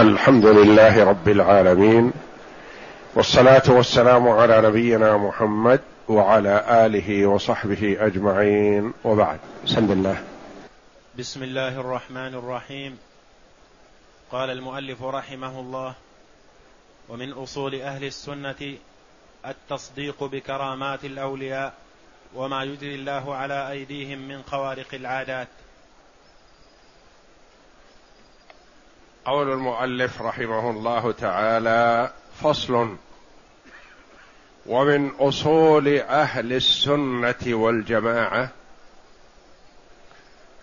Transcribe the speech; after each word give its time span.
الحمد 0.00 0.46
لله 0.46 1.04
رب 1.04 1.28
العالمين 1.28 2.12
والصلاة 3.14 3.62
والسلام 3.68 4.28
على 4.28 4.60
نبينا 4.60 5.16
محمد 5.16 5.80
وعلى 6.08 6.86
آله 6.86 7.26
وصحبه 7.26 7.96
أجمعين 8.00 8.92
وبعد. 9.04 9.38
بسم 9.64 9.92
الله. 9.92 10.24
بسم 11.18 11.42
الله 11.42 11.80
الرحمن 11.80 12.34
الرحيم. 12.34 12.98
قال 14.32 14.50
المؤلف 14.50 15.02
رحمه 15.02 15.60
الله 15.60 15.94
ومن 17.08 17.32
أصول 17.32 17.74
أهل 17.74 18.04
السنة 18.04 18.74
التصديق 19.46 20.24
بكرامات 20.24 21.04
الأولياء 21.04 21.72
وما 22.34 22.64
يجري 22.64 22.94
الله 22.94 23.34
على 23.34 23.70
أيديهم 23.70 24.28
من 24.28 24.42
خوارق 24.42 24.94
العادات. 24.94 25.48
قول 29.24 29.52
المؤلف 29.52 30.22
رحمه 30.22 30.70
الله 30.70 31.12
تعالى 31.12 32.12
فصل 32.42 32.96
ومن 34.66 35.10
أصول 35.10 35.98
أهل 35.98 36.52
السنة 36.52 37.36
والجماعة 37.46 38.48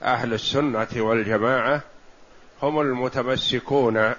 أهل 0.04 0.34
السنة 0.34 0.88
والجماعة 0.96 1.82
هم 2.64 2.82
المتمسكون 2.82 4.14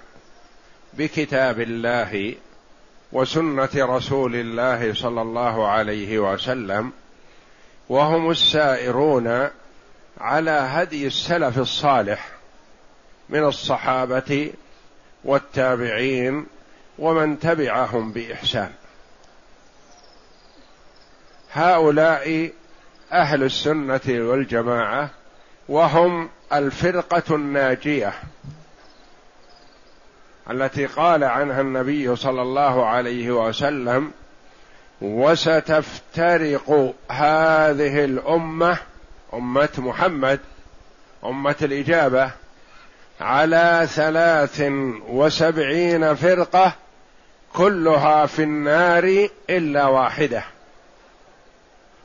بكتاب 0.94 1.60
الله 1.60 2.34
وسنة 3.12 3.70
رسول 3.74 4.34
الله 4.34 4.94
صلى 4.94 5.22
الله 5.22 5.68
عليه 5.68 6.18
وسلم 6.18 6.92
وهم 7.88 8.30
السائرون 8.30 9.48
على 10.20 10.50
هدي 10.50 11.06
السلف 11.06 11.58
الصالح 11.58 12.37
من 13.28 13.44
الصحابة 13.44 14.52
والتابعين 15.24 16.46
ومن 16.98 17.38
تبعهم 17.40 18.12
بإحسان. 18.12 18.70
هؤلاء 21.52 22.50
أهل 23.12 23.42
السنة 23.42 24.00
والجماعة 24.08 25.10
وهم 25.68 26.28
الفرقة 26.52 27.34
الناجية 27.34 28.12
التي 30.50 30.86
قال 30.86 31.24
عنها 31.24 31.60
النبي 31.60 32.16
صلى 32.16 32.42
الله 32.42 32.86
عليه 32.86 33.30
وسلم 33.30 34.12
وستفترق 35.00 36.94
هذه 37.10 38.04
الأمة 38.04 38.78
أمة 39.34 39.68
محمد 39.78 40.40
أمة 41.24 41.56
الإجابة 41.62 42.30
على 43.20 43.88
ثلاث 43.90 44.62
وسبعين 45.08 46.14
فرقة 46.14 46.72
كلها 47.54 48.26
في 48.26 48.42
النار 48.42 49.28
إلا 49.50 49.86
واحدة. 49.86 50.44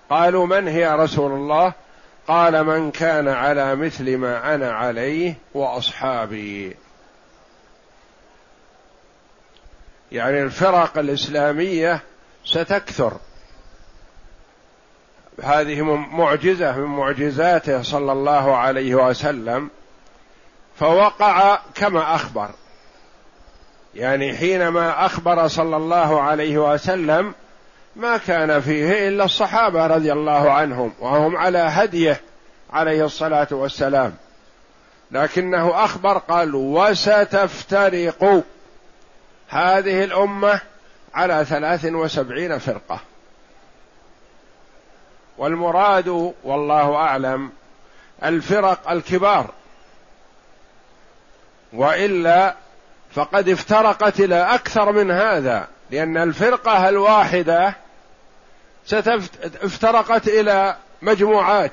قالوا 0.09 0.45
من 0.45 0.67
هي 0.67 0.95
رسول 0.95 1.31
الله؟ 1.31 1.73
قال 2.28 2.64
من 2.64 2.91
كان 2.91 3.28
على 3.28 3.75
مثل 3.75 4.17
ما 4.17 4.56
أنا 4.56 4.72
عليه 4.72 5.36
وأصحابي. 5.53 6.75
يعني 10.11 10.44
الفرق 10.44 10.97
الإسلامية 10.97 12.02
ستكثر. 12.45 13.17
هذه 15.44 15.81
معجزة 15.91 16.78
من 16.78 16.86
معجزاته 16.86 17.81
صلى 17.81 18.11
الله 18.11 18.56
عليه 18.56 18.95
وسلم. 18.95 19.69
فوقع 20.76 21.60
كما 21.76 22.16
أخبر. 22.16 22.50
يعني 23.96 24.38
حينما 24.38 25.06
أخبر 25.06 25.48
صلى 25.48 25.78
الله 25.78 26.22
عليه 26.22 26.74
وسلم 26.74 27.34
ما 27.96 28.18
كان 28.18 28.62
فيه 28.62 29.08
إلا 29.08 29.26
الصحابة 29.26 29.88
رضي 29.88 30.14
الله 30.14 30.52
عنهم 30.52 30.94
وهم 31.00 31.38
على 31.38 31.58
هديه 31.58 32.22
عليه 32.74 33.06
الصلاة 33.06 33.47
والسلام. 33.52 34.14
لكنه 35.12 35.84
أخبر 35.86 36.18
قال 36.18 36.56
وستفترق 36.56 38.44
هذه 39.50 40.03
الأمة 40.03 40.62
على 41.14 41.46
ثلاث 41.46 41.86
وسبعين 41.86 42.58
فرقة. 42.58 43.00
والمراد 45.38 46.34
والله 46.44 46.96
أعلم 46.96 47.52
الفرق 48.24 48.92
الكبار. 48.92 49.50
وإلا 51.73 52.56
فقد 53.16 53.50
افترقت 53.50 54.19
إلى 54.19 54.56
أكثر 54.56 54.91
من 54.91 55.11
هذا 55.11 55.67
لأن 55.91 56.17
الفرقة 56.17 56.89
الواحدة 56.89 57.75
افترقت 59.61 60.28
إلى 60.28 60.75
مجموعات. 61.01 61.72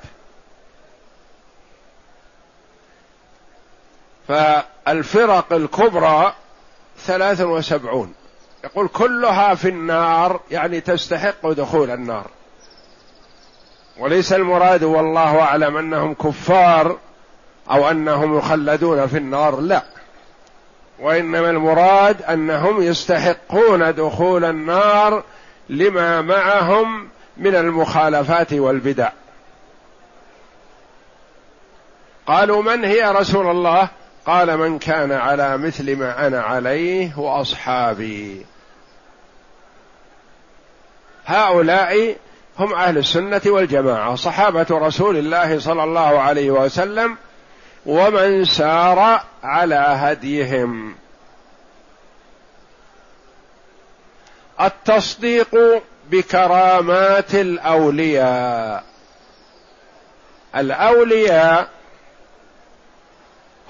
فالفرق 4.29 5.53
الكبرى 5.53 6.35
ثلاث 6.99 7.41
وسبعون. 7.41 8.15
يقول 8.65 8.89
كلها 8.89 9.55
في 9.55 9.69
النار 9.69 10.41
يعني 10.51 10.81
تستحق 10.81 11.47
دخول 11.49 11.91
النار. 11.91 12.27
وليس 13.99 14.33
المراد 14.33 14.83
والله 14.83 15.41
أعلم 15.41 15.77
أنهم 15.77 16.15
كفار 16.15 16.99
أو 17.71 17.91
أنهم 17.91 18.39
يخلدون 18.39 19.07
في 19.07 19.17
النار 19.19 19.61
لا. 19.61 19.83
وإنما 20.99 21.51
المراد 21.51 22.23
أنهم 22.23 22.83
يستحقون 22.83 23.95
دخول 23.95 24.45
النار 24.45 25.23
لما 25.69 26.21
معهم 26.23 27.09
من 27.37 27.55
المخالفات 27.55 28.53
والبدع. 28.53 29.11
قالوا 32.27 32.63
من 32.63 32.85
هي 32.85 33.03
رسول 33.11 33.51
الله؟ 33.51 33.89
قال 34.27 34.57
من 34.57 34.79
كان 34.79 35.13
على 35.13 35.59
مثل 35.59 35.97
ما 35.97 36.27
أنا 36.27 36.43
عليه 36.43 37.19
وأصحابي. 37.19 38.47
هؤلاء 41.27 42.17
هم 42.59 42.75
أهل 42.75 42.99
السنة 42.99 43.41
والجماعة 43.47 44.15
صحابة 44.15 44.67
رسول 44.71 45.17
الله 45.17 45.59
صلى 45.59 45.85
الله 45.85 46.21
عليه 46.21 46.51
وسلم 46.51 47.17
ومن 47.87 48.45
سار 48.45 49.21
على 49.45 49.75
هديهم. 49.75 50.95
التصديق 54.61 55.83
بكرامات 56.11 57.35
الأولياء. 57.35 58.85
الأولياء 60.57 61.69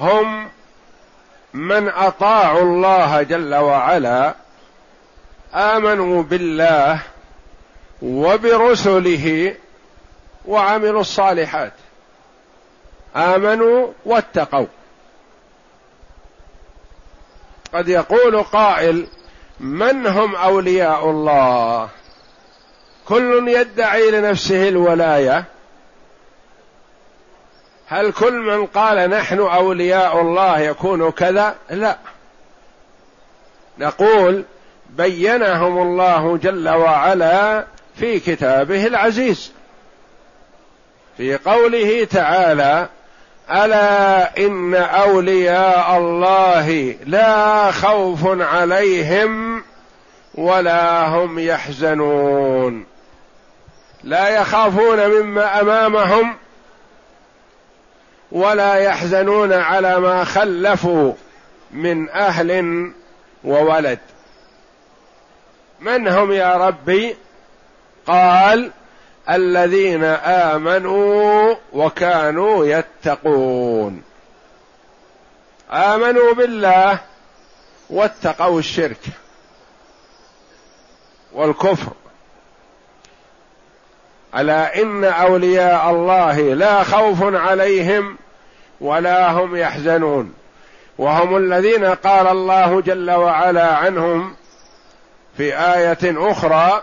هم 0.00 0.50
من 1.54 1.88
أطاعوا 1.88 2.62
الله 2.62 3.22
جل 3.22 3.54
وعلا 3.54 4.34
آمنوا 5.54 6.22
بالله 6.22 7.03
وبرسله 8.03 9.54
وعملوا 10.47 11.00
الصالحات. 11.00 11.72
آمنوا 13.16 13.93
واتقوا. 14.04 14.66
قد 17.75 17.88
يقول 17.88 18.43
قائل 18.43 19.06
من 19.60 20.06
هم 20.06 20.37
أولياء 20.37 21.10
الله؟ 21.10 21.88
كل 23.09 23.48
يدعي 23.48 24.10
لنفسه 24.10 24.69
الولاية. 24.69 25.44
هل 27.87 28.12
كل 28.12 28.32
من 28.32 28.66
قال 28.66 29.10
نحن 29.10 29.38
أولياء 29.38 30.21
الله 30.21 30.59
يكون 30.60 31.10
كذا؟ 31.10 31.56
لا. 31.71 31.98
نقول 33.78 34.45
بينهم 34.91 35.83
الله 35.83 36.36
جل 36.36 36.68
وعلا 36.68 37.65
في 37.97 38.21
كتابه 38.21 38.86
العزيز. 38.86 39.53
في 41.16 41.36
قوله 41.36 42.04
تعالى 42.04 42.89
ألا 43.50 44.38
إن 44.38 44.74
أولياء 44.74 45.97
الله 45.98 46.97
لا 47.06 47.70
خوف 47.70 48.20
عليهم 48.24 49.62
ولا 50.34 51.08
هم 51.08 51.38
يحزنون. 51.38 52.86
لا 54.04 54.28
يخافون 54.28 55.06
مما 55.08 55.60
أمامهم 55.60 56.36
ولا 58.32 58.74
يحزنون 58.74 59.52
على 59.52 60.00
ما 60.00 60.24
خلفوا 60.24 61.12
من 61.70 62.08
أهل 62.08 62.92
وولد. 63.44 63.98
من 65.80 66.08
هم 66.08 66.32
يا 66.32 66.56
ربي؟ 66.56 67.16
قال 68.06 68.70
الذين 69.28 70.05
آمنوا 70.05 71.55
وكانوا 71.72 72.67
يتقون. 72.67 74.03
آمنوا 75.71 76.34
بالله 76.34 76.99
واتقوا 77.91 78.59
الشرك 78.59 79.01
والكفر. 81.33 81.93
ألا 84.37 84.83
إن 84.83 85.05
أولياء 85.05 85.91
الله 85.91 86.41
لا 86.41 86.83
خوف 86.83 87.19
عليهم 87.22 88.17
ولا 88.81 89.31
هم 89.31 89.57
يحزنون. 89.57 90.34
وهم 90.99 91.37
الذين 91.37 91.84
قال 91.84 92.27
الله 92.27 92.81
جل 92.81 93.11
وعلا 93.11 93.77
عنهم 93.77 94.37
في 95.37 95.59
آية 95.59 96.31
أخرى 96.31 96.83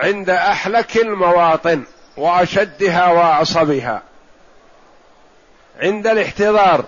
عند 0.00 0.30
أحلك 0.30 0.96
المواطن 0.96 1.84
وأشدها 2.16 3.12
وأعصبها. 3.12 4.02
عند 5.80 6.06
الاحتضار 6.06 6.84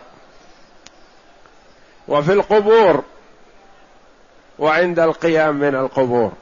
وفي 2.09 2.33
القبور 2.33 3.05
وعند 4.59 4.99
القيام 4.99 5.55
من 5.55 5.75
القبور. 5.75 6.33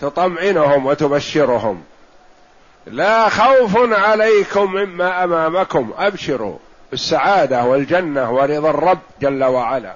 تطمئنهم 0.00 0.86
وتبشرهم. 0.86 1.84
لا 2.86 3.28
خوف 3.28 3.76
عليكم 3.92 4.72
مما 4.72 5.24
أمامكم. 5.24 5.94
أبشروا 5.98 6.58
بالسعادة 6.90 7.64
والجنة 7.64 8.32
ورضا 8.32 8.70
الرب 8.70 8.98
جل 9.20 9.44
وعلا. 9.44 9.94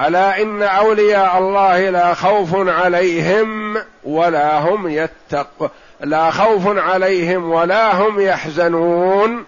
ألا 0.00 0.42
إن 0.42 0.62
أولياء 0.62 1.38
الله 1.38 1.90
لا 1.90 2.14
خوف 2.14 2.68
عليهم 2.68 3.76
ولا 4.04 4.58
هم 4.58 4.88
يتق 4.88 5.70
لا 6.00 6.30
خوف 6.30 6.78
عليهم 6.78 7.50
ولا 7.50 7.94
هم 7.94 8.20
يحزنون. 8.20 9.44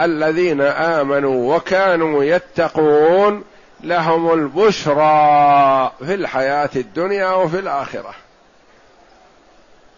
الذين 0.00 0.60
آمنوا 0.60 1.56
وكانوا 1.56 2.24
يتقون 2.24 3.44
لهم 3.80 4.32
البشرى 4.32 5.92
في 5.98 6.14
الحياة 6.14 6.70
الدنيا 6.76 7.30
وفي 7.30 7.58
الآخرة. 7.58 8.14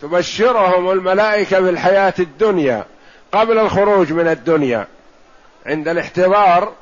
تبشرهم 0.02 0.90
الملائكة 0.90 1.60
في 1.60 1.70
الحياة 1.70 2.14
الدنيا 2.18 2.84
قبل 3.32 3.58
الخروج 3.58 4.12
من 4.12 4.28
الدنيا. 4.28 4.86
عند 5.66 5.88
الاحتضار 5.88 6.72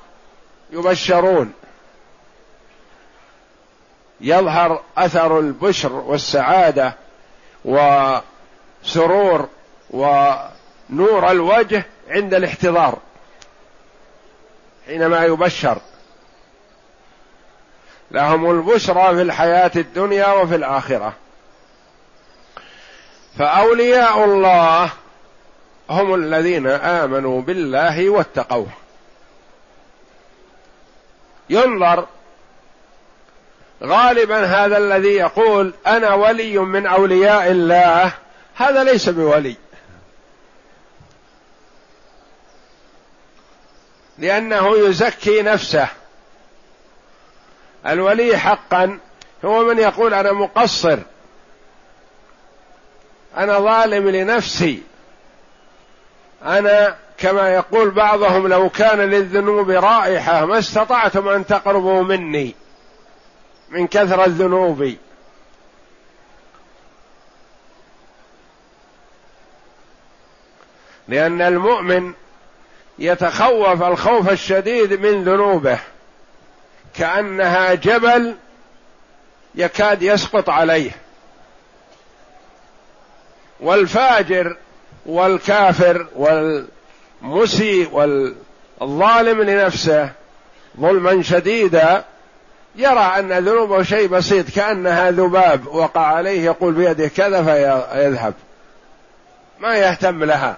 يبشرون. 0.72 1.52
يظهر 4.20 4.82
أثر 4.99 5.38
البشر 5.38 5.93
والسعادة 5.93 6.94
وسرور 7.65 9.49
ونور 9.91 11.31
الوجه 11.31 11.87
عند 12.11 12.35
الاحتضار 12.35 12.99
حينما 14.87 15.25
يبشر. 15.25 15.79
لهم 18.11 18.50
البشرى 18.50 19.15
في 19.15 19.23
الحياة 19.23 19.70
الدنيا 19.76 20.32
وفي 20.32 20.55
الآخرة. 20.55 21.12
فأولياء 23.38 24.25
الله 24.25 24.91
هم 25.91 26.15
الذين 26.15 26.67
آمنوا 26.67 27.43
بالله 27.43 28.11
واتقوه. 28.11 28.69
ينظر 31.50 32.06
غالبا 33.83 34.45
هذا 34.45 34.79
الذي 34.79 35.09
يقول 35.09 35.75
أنا 35.87 36.15
ولي 36.15 36.59
من 36.59 36.87
أولياء 36.87 37.51
الله 37.51 38.13
هذا 38.55 38.85
ليس 38.85 39.09
بولي. 39.09 39.57
لأنه 44.19 44.77
يزكي 44.77 45.43
نفسه. 45.43 45.89
الولي 47.87 48.39
حقا 48.39 48.99
هو 49.45 49.65
من 49.65 49.79
يقول 49.79 50.15
أنا 50.15 50.33
مقصر. 50.33 50.99
أنا 53.37 53.59
ظالم 53.59 54.09
لنفسي. 54.09 54.83
أنا 56.45 56.97
كما 57.19 57.55
يقول 57.55 57.91
بعضهم 57.91 58.47
لو 58.47 58.69
كان 58.69 58.99
للذنوب 58.99 59.71
رائحة 59.71 60.45
ما 60.45 60.59
استطعتم 60.59 61.29
أن 61.29 61.47
تقربوا 61.47 62.03
مني. 62.03 62.55
من 63.70 63.87
كثرة 63.87 64.25
الذنوب. 64.25 64.94
لأن 71.09 71.43
المؤمن 71.43 72.12
يتخوف 72.99 73.82
الخوف 73.82 74.31
الشديد 74.31 74.93
من 74.93 75.25
ذنوبه 75.25 75.79
كأنها 76.94 77.75
جبل 77.75 78.37
يكاد 79.55 80.03
يسقط 80.03 80.50
عليه. 80.50 80.91
والفاجر 83.61 84.56
والكافر 85.06 86.06
والمسيء 86.17 87.91
والظالم 88.81 89.43
لنفسه 89.43 90.12
ظلما 90.81 91.23
شديدا 91.23 92.05
يرى 92.76 93.12
أن 93.19 93.32
ذنوبه 93.32 93.82
شيء 93.82 94.09
بسيط 94.09 94.50
كأنها 94.50 95.11
ذباب 95.11 95.67
وقع 95.67 96.06
عليه 96.06 96.44
يقول 96.44 96.75
بيده 96.75 97.09
كذا 97.09 97.43
فيذهب. 97.43 98.35
ما 99.61 99.76
يهتم 99.76 100.25
لها. 100.25 100.56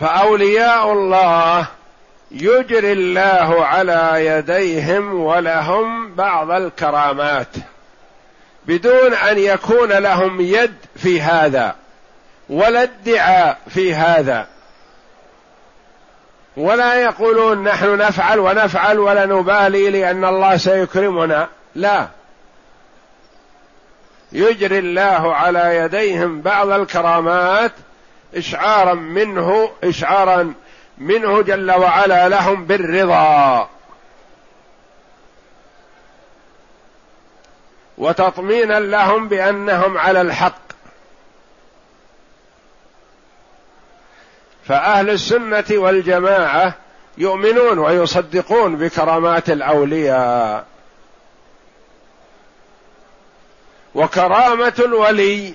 فأولياء 0.00 0.92
الله 0.92 1.66
يجري 2.30 2.92
الله 2.92 3.64
على 3.64 4.26
يديهم 4.26 5.14
ولهم 5.14 6.14
بعض 6.14 6.50
الكرامات 6.50 7.56
بدون 8.66 9.14
أن 9.14 9.38
يكون 9.38 9.92
لهم 9.92 10.40
يد 10.40 10.74
في 10.96 11.20
هذا 11.20 11.74
ولا 12.48 12.82
ادعاء 12.82 13.58
في 13.68 13.94
هذا. 13.94 14.46
ولا 16.58 16.94
يقولون 16.94 17.62
نحن 17.62 17.98
نفعل 17.98 18.38
ونفعل 18.38 18.98
ولا 18.98 19.26
نبالي 19.26 19.90
لأن 19.90 20.24
الله 20.24 20.56
سيكرمنا. 20.56 21.48
لا. 21.74 22.08
يجري 24.32 24.78
الله 24.78 25.34
على 25.34 25.76
يديهم 25.76 26.40
بعض 26.40 26.68
الكرامات 26.68 27.72
اشعارا 28.34 28.94
منه 28.94 29.70
اشعارا 29.84 30.54
منه 30.98 31.42
جل 31.42 31.70
وعلا 31.70 32.28
لهم 32.28 32.64
بالرضا. 32.64 33.68
وتطمينا 37.98 38.80
لهم 38.80 39.28
بأنهم 39.28 39.98
على 39.98 40.20
الحق. 40.20 40.67
فأهل 44.68 45.10
السنة 45.10 45.64
والجماعة 45.70 46.74
يؤمنون 47.18 47.78
ويصدقون 47.78 48.76
بكرامات 48.76 49.50
الأولياء. 49.50 50.66
وكرامة 53.94 54.72
الولي 54.78 55.54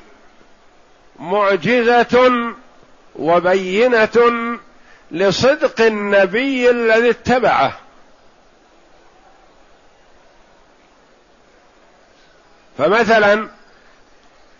معجزة 1.20 2.32
وبينة 3.16 4.58
لصدق 5.12 5.82
النبي 5.82 6.70
الذي 6.70 7.10
اتبعه. 7.10 7.78
فمثلا 12.78 13.50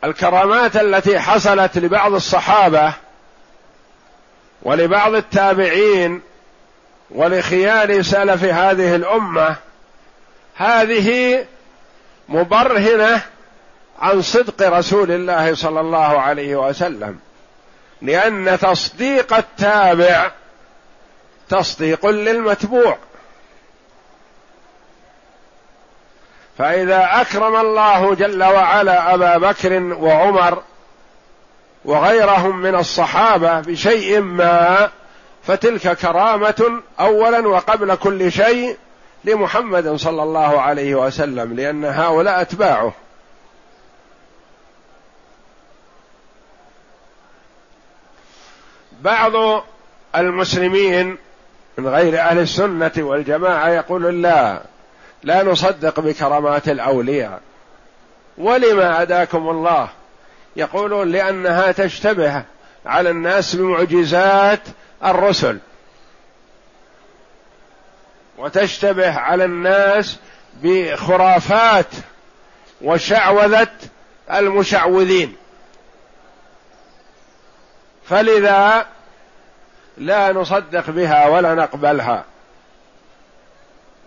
الكرامات 0.04 0.76
التي 0.76 1.20
حصلت 1.20 1.78
لبعض 1.78 2.14
الصحابة 2.14 2.94
ولبعض 4.64 5.14
التابعين 5.14 6.22
ولخيار 7.12 8.02
سلف 8.02 8.44
هذه 8.44 8.96
الأمة 8.96 9.56
هذه 10.56 11.46
مبرهنة 12.30 13.22
عن 14.00 14.22
صدق 14.22 14.70
رسول 14.70 15.12
الله 15.12 15.56
صلى 15.56 15.80
الله 15.80 16.22
عليه 16.22 16.56
وسلم 16.56 17.20
لأن 18.02 18.58
تصديق 18.62 19.34
التابع 19.34 20.32
تصديق 21.50 22.06
للمتبوع. 22.06 22.98
فإذا 26.58 27.10
أكرم 27.22 27.56
الله 27.56 28.16
جل 28.16 28.44
وعلا 28.44 29.14
أبا 29.14 29.38
بكر 29.38 29.84
وعمر 29.84 30.64
وغيرهم 31.86 32.62
من 32.62 32.76
الصحابة 32.76 33.60
بشيء 33.60 34.22
ما 34.22 34.90
فتلك 35.44 35.98
كرامة 35.98 36.82
اولا 37.00 37.48
وقبل 37.48 37.96
كل 37.96 38.32
شيء 38.32 38.78
لمحمد 39.24 39.96
صلى 39.96 40.24
الله 40.24 40.62
عليه 40.62 40.96
وسلم 40.96 41.54
لأن 41.54 41.86
هؤلاء 41.86 42.42
أتباعه. 42.42 42.94
بعض 49.02 49.64
المسلمين 50.16 51.18
من 51.78 51.88
غير 51.88 52.20
أهل 52.20 52.40
السنة 52.40 52.92
والجماعة 52.98 53.70
يقول 53.70 54.22
لا 54.22 54.62
لا 55.24 55.44
نصدق 55.44 56.00
بكرامات 56.00 56.70
الأولياء. 56.70 57.42
ولما 58.38 59.04
هداكم 59.04 59.50
الله؟ 59.50 59.90
يقولون 60.56 61.12
لأنها 61.12 61.72
تشتبه 61.72 62.44
على 62.86 63.10
الناس 63.10 63.56
بمعجزات 63.56 64.62
الرسل. 65.06 65.60
وتشتبه 68.38 69.20
على 69.20 69.46
الناس 69.46 70.18
بخرافات 70.64 71.88
وشعوذة 72.82 73.68
المشعوذين. 74.32 75.36
فلذا 78.06 78.86
لا 79.98 80.32
نصدق 80.32 80.90
بها 80.90 81.28
ولا 81.28 81.56
نقبلها. 81.56 82.24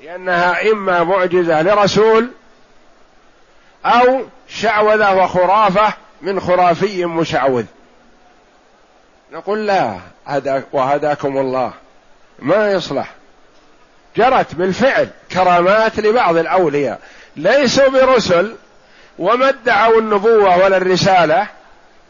لأنها 0.03 0.73
إما 0.73 1.05
معجزة 1.05 1.63
لرسول 1.63 2.31
أو 3.85 4.27
شعوذة 4.49 5.15
وخرافة 5.15 5.95
من 6.23 6.41
خرافي 6.41 7.05
مشعوذ. 7.05 7.65
نقول 9.33 9.67
لا 9.67 9.99
وهداكم 10.73 11.39
الله. 11.39 11.73
ما 12.39 12.73
يصلح. 12.73 13.11
جرت 14.17 14.55
بالفعل 14.55 15.09
كرامات 15.33 16.01
لبعض 16.01 16.37
الأولياء. 16.37 17.01
ليسوا 17.37 17.89
برسل 17.89 18.57
وما 19.19 19.49
ادعوا 19.49 20.01
النبوة 20.01 20.65
ولا 20.65 20.77
الرسالة 20.77 21.47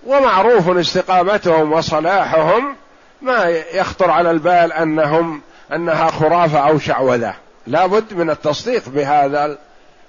ومعروف 0.07 0.69
استقامتهم 0.69 1.73
وصلاحهم 1.73 2.77
ما 3.23 3.45
يخطر 3.73 4.11
على 4.11 4.31
البال 4.31 4.73
أنهم 4.73 5.41
أنها 5.73 6.11
خرافة 6.11 6.69
أو 6.69 6.79
شعوذة. 6.79 7.35
لا 7.67 7.87
بد 7.87 8.15
من 8.15 8.31
التصديق 8.31 8.89
بهذا 8.89 9.59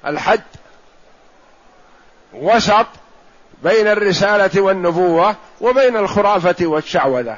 الحد. 0.06 0.42
وسط 2.34 2.86
بين 3.64 3.88
الرسالة 3.88 4.62
والنبوة 4.62 5.36
وبين 5.62 5.98
الخرافة 5.98 6.56
والشعوذة. 6.62 7.38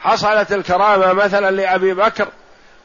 حصلت 0.00 0.52
الكرامة 0.52 1.12
مثلا 1.12 1.50
لأبي 1.50 1.94
بكر 1.94 2.28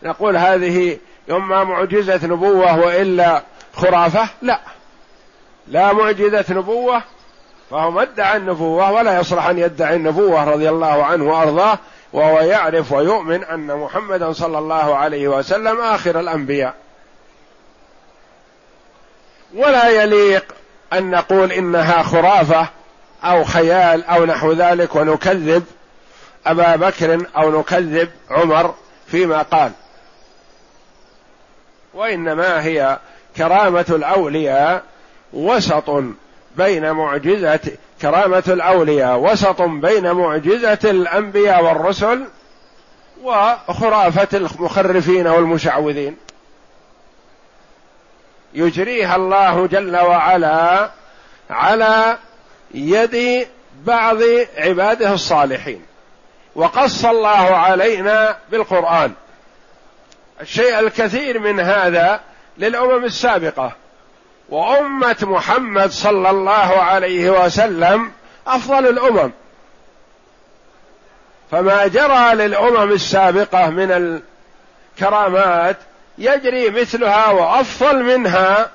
نقول 0.03 0.37
هذه 0.37 0.97
اما 1.31 1.63
معجزه 1.63 2.27
نبوة 2.27 2.79
وإلا 2.79 3.43
خرافة؟ 3.73 4.27
لا. 4.41 4.59
لا 5.67 5.93
معجزة 5.93 6.45
نبوة 6.49 7.01
فهو 7.69 7.91
ما 7.91 8.01
ادعى 8.01 8.37
النبوة 8.37 8.91
ولا 8.91 9.19
يصلح 9.19 9.47
أن 9.47 9.57
يدعي 9.57 9.95
النبوة 9.95 10.43
رضي 10.43 10.69
الله 10.69 11.03
عنه 11.05 11.23
وأرضاه 11.23 11.79
وهو 12.13 12.39
يعرف 12.39 12.91
ويؤمن 12.91 13.43
أن 13.43 13.77
محمدا 13.77 14.33
صلى 14.33 14.57
الله 14.57 14.95
عليه 14.95 15.27
وسلم 15.27 15.81
آخر 15.81 16.19
الأنبياء. 16.19 16.73
ولا 19.53 19.89
يليق 20.03 20.45
أن 20.93 21.11
نقول 21.11 21.51
إنها 21.51 22.03
خرافة 22.03 22.67
أو 23.23 23.43
خيال 23.43 24.05
أو 24.05 24.25
نحو 24.25 24.51
ذلك 24.51 24.95
ونكذب 24.95 25.63
أبا 26.45 26.75
بكر 26.75 27.25
أو 27.37 27.59
نكذب 27.59 28.09
عمر 28.29 28.73
فيما 29.07 29.41
قال. 29.41 29.71
وإنما 31.93 32.63
هي 32.63 32.99
كرامة 33.37 33.85
الأولياء 33.89 34.83
وسط 35.33 36.03
بين 36.57 36.91
معجزة 36.91 37.59
كرامة 38.01 38.43
الأولياء 38.47 39.19
وسط 39.19 39.61
بين 39.61 40.11
معجزة 40.11 40.79
الأنبياء 40.83 41.63
والرسل 41.63 42.23
وخرافة 43.23 44.37
المخرفين 44.37 45.27
والمشعوذين. 45.27 46.17
يجريها 48.53 49.15
الله 49.15 49.67
جل 49.67 49.97
وعلا 49.97 50.89
على 51.49 52.17
يد 52.73 53.47
بعض 53.85 54.17
عباده 54.57 55.13
الصالحين. 55.13 55.85
وقص 56.55 57.05
الله 57.05 57.57
علينا 57.57 58.37
بالقرآن. 58.51 59.13
الشيء 60.41 60.79
الكثير 60.79 61.39
من 61.39 61.59
هذا 61.59 62.21
للأمم 62.57 63.05
السابقة. 63.05 63.71
وأمة 64.49 65.17
محمد 65.21 65.91
صلى 65.91 66.29
الله 66.29 66.81
عليه 66.81 67.29
وسلم 67.29 68.11
أفضل 68.47 68.87
الأمم. 68.87 69.31
فما 71.51 71.87
جرى 71.87 72.35
للأمم 72.35 72.91
السابقة 72.91 73.69
من 73.69 74.21
الكرامات 74.97 75.77
يجري 76.19 76.69
مثلها 76.69 77.29
وأفضل 77.29 78.03
منها 78.03 78.71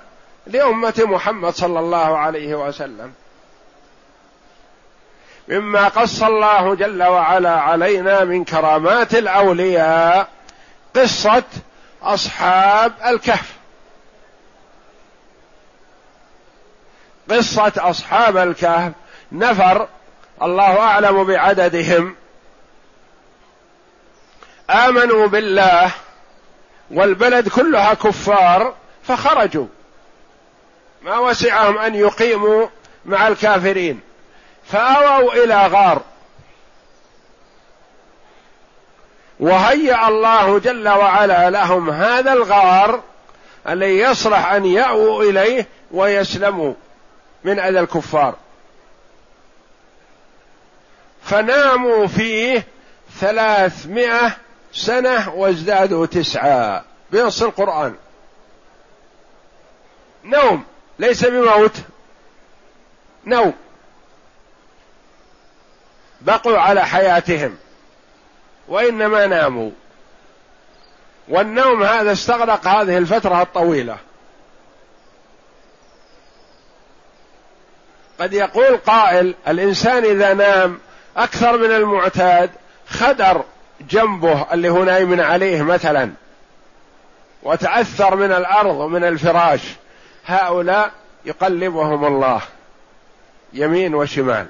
لأمة 0.47 0.95
محمد 0.99 1.55
صلى 1.55 1.81
الله 1.81 2.19
عليه 2.19 2.55
وسلم. 2.55 3.13
مما 5.49 5.89
قص 5.89 6.23
الله 6.23 6.75
جل 6.75 7.03
وعلا 7.03 7.61
علينا 7.61 8.25
من 8.25 8.45
كرامات 8.45 9.15
الأولياء 9.15 10.29
قصة 10.97 11.43
أصحاب 12.03 12.93
الكهف. 13.07 13.53
قصة 17.31 17.73
أصحاب 17.79 18.37
الكهف 18.37 18.93
نفر 19.33 19.89
الله 20.43 20.79
أعلم 20.79 21.25
بعددهم. 21.25 22.17
آمنوا 24.71 25.27
بالله 25.27 25.91
والبلد 26.95 27.49
كلها 27.49 27.95
كفار 27.95 28.75
فخرجوا. 29.03 29.67
ما 31.03 31.19
وسعهم 31.19 31.79
أن 31.79 31.95
يقيموا 31.95 32.67
مع 33.07 33.29
الكافرين. 33.29 34.01
فأووا 34.65 35.45
إلى 35.45 35.67
غار. 35.67 36.03
وهيأ 39.41 40.09
الله 40.09 40.59
جل 40.59 40.89
وعلا 40.89 41.51
لهم 41.51 41.91
هذا 41.91 42.33
الغار 42.33 43.03
الذي 43.69 43.99
يصلح 43.99 44.53
أن 44.53 44.65
يأووا 44.65 45.23
إليه 45.23 45.67
ويسلموا 45.91 46.75
من 47.45 47.59
أذى 47.59 47.81
الكفار. 47.81 48.35
فناموا 51.25 52.07
فيه 52.07 52.67
ثلاثمائة 53.21 54.44
سنة 54.75 55.35
وازدادوا 55.35 56.07
تسعة. 56.07 56.85
بنص 57.11 57.43
القرآن. 57.43 57.95
نوم. 60.25 60.65
ليس 60.99 61.25
بموت. 61.25 61.77
نوم. 63.27 63.55
بقوا 66.21 66.59
على 66.59 66.87
حياتهم. 66.87 67.57
وإنما 68.69 69.27
ناموا. 69.27 69.71
والنوم 71.29 71.83
هذا 71.83 72.13
استغرق 72.13 72.69
هذه 72.69 72.99
الفترة 72.99 73.43
الطويلة. 73.43 73.99
قد 78.21 78.33
يقول 78.33 78.77
قائل 78.77 79.35
الإنسان 79.49 80.05
إذا 80.05 80.35
نام 80.35 80.81
أكثر 81.17 81.59
من 81.59 81.71
المعتاد 81.71 82.51
خدر 82.89 83.45
جنبه 83.81 84.47
اللي 84.53 84.69
هو 84.69 84.85
نايم 84.85 85.21
عليه 85.21 85.63
مثلا 85.63 86.13
وتأثر 87.43 88.17
من 88.17 88.33
الأرض 88.33 88.75
ومن 88.75 89.05
الفراش 89.05 89.61
هؤلاء 90.27 90.93
يقلبهم 91.25 92.05
الله 92.05 92.43
يمين 93.53 93.95
وشمال. 93.95 94.47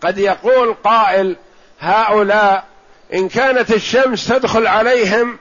قد 0.00 0.18
يقول 0.18 0.74
قائل 0.74 1.36
هؤلاء 1.80 2.64
إن 3.14 3.28
كانت 3.28 3.72
الشمس 3.72 4.28
تدخل 4.28 4.66
عليهم 4.66 5.38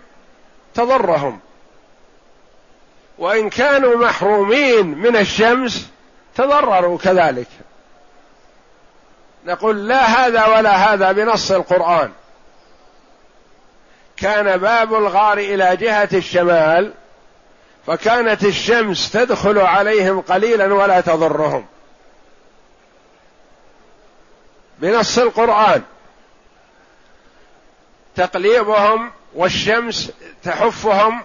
تضرهم 0.73 1.39
وإن 3.17 3.49
كانوا 3.49 3.95
محرومين 3.95 4.87
من 4.87 5.15
الشمس 5.17 5.89
تضرروا 6.35 6.97
كذلك. 6.97 7.47
نقول 9.47 9.87
لا 9.87 10.05
هذا 10.05 10.45
ولا 10.45 10.93
هذا 10.93 11.11
بنص 11.11 11.51
القرآن. 11.51 12.11
كان 14.17 14.57
باب 14.57 14.93
الغار 14.93 15.37
إلى 15.37 15.75
جهة 15.75 16.09
الشمال 16.13 16.93
فكانت 17.87 18.43
الشمس 18.43 19.11
تدخل 19.11 19.59
عليهم 19.59 20.21
قليلا 20.21 20.73
ولا 20.73 21.01
تضرهم. 21.01 21.65
بنص 24.79 25.17
القرآن. 25.17 25.83
تقليبهم 28.15 29.11
والشمس 29.35 30.11
تحفهم 30.43 31.23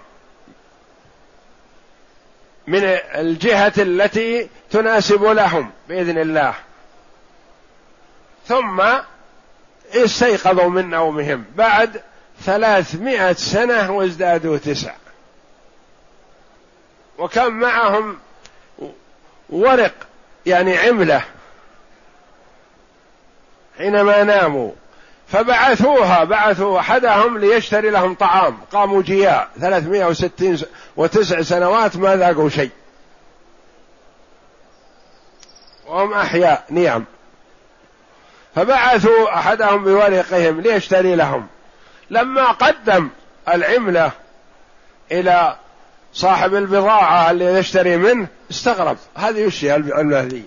من 2.67 2.83
الجهة 3.15 3.73
التي 3.77 4.49
تناسب 4.71 5.23
لهم 5.23 5.71
بإذن 5.87 6.17
الله. 6.17 6.53
ثم 8.47 8.83
استيقظوا 9.93 10.69
من 10.69 10.89
نومهم. 10.89 11.45
بعد 11.55 12.01
ثلاثمائة 12.41 13.33
سنة 13.33 13.91
وازدادوا 13.91 14.57
تسع 14.57 14.91
وكان 17.17 17.51
معهم 17.51 18.17
ورق 19.49 19.93
يعني 20.45 20.77
عملة. 20.77 21.23
حينما 23.77 24.23
ناموا 24.23 24.71
فبعثوها 25.27 26.23
بعثوا 26.23 26.79
أحدهم 26.79 27.37
ليشتري 27.37 27.89
لهم 27.89 28.15
طعام. 28.15 28.57
قاموا 28.71 29.01
جياع. 29.01 29.47
ثلاثمائة 29.59 30.05
وستين 30.05 30.59
وتسع 30.95 31.41
سنوات 31.41 31.95
ما 31.97 32.15
ذاقوا 32.15 32.49
شيء. 32.49 32.71
وهم 35.85 36.13
أحياء 36.13 36.65
نيام 36.69 37.05
فبعثوا 38.55 39.35
أحدهم 39.35 39.83
بورقهم 39.83 40.61
ليشتري 40.61 41.15
لهم. 41.15 41.47
لما 42.09 42.51
قدم 42.51 43.09
العملة 43.47 44.11
إلى 45.11 45.55
صاحب 46.13 46.55
البضاعة 46.55 47.31
اللي 47.31 47.45
يشتري 47.45 47.97
منه 47.97 48.27
استغرب. 48.51 48.97
هذه 49.15 49.45
وش 49.45 49.65
العملة 49.65 50.19
هذه 50.21 50.43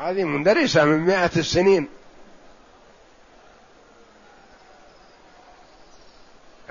هذه 0.00 0.24
مندرسة 0.24 0.84
من 0.84 0.98
مئة 0.98 1.30
السنين. 1.36 1.88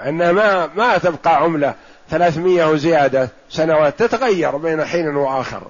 أنها 0.05 0.31
ما 0.31 0.69
ما 0.75 0.97
تبقى 0.97 1.35
عملة 1.35 1.75
ثلاثمية 2.09 2.65
وزيادة 2.65 3.29
سنوات 3.49 3.99
تتغير 3.99 4.57
بين 4.57 4.85
حين 4.85 5.15
وآخر. 5.15 5.67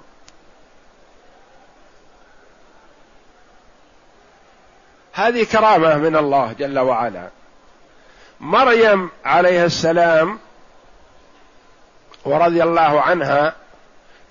هذه 5.18 5.44
كرامة 5.44 5.96
من 5.96 6.16
الله 6.16 6.52
جل 6.52 6.78
وعلا. 6.78 7.28
مريم 8.40 9.10
عليه 9.24 9.64
السلام 9.64 10.38
ورضي 12.24 12.62
الله 12.62 13.00
عنها 13.00 13.54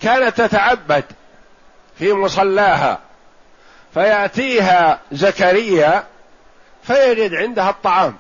كانت 0.02 0.42
تتعبد 0.42 1.04
في 1.98 2.14
مصلاها 2.14 3.00
فيأتيها 3.94 5.00
زكريا 5.12 6.04
فيجد 6.84 7.34
عندها 7.34 7.70
الطعام. 7.70 8.18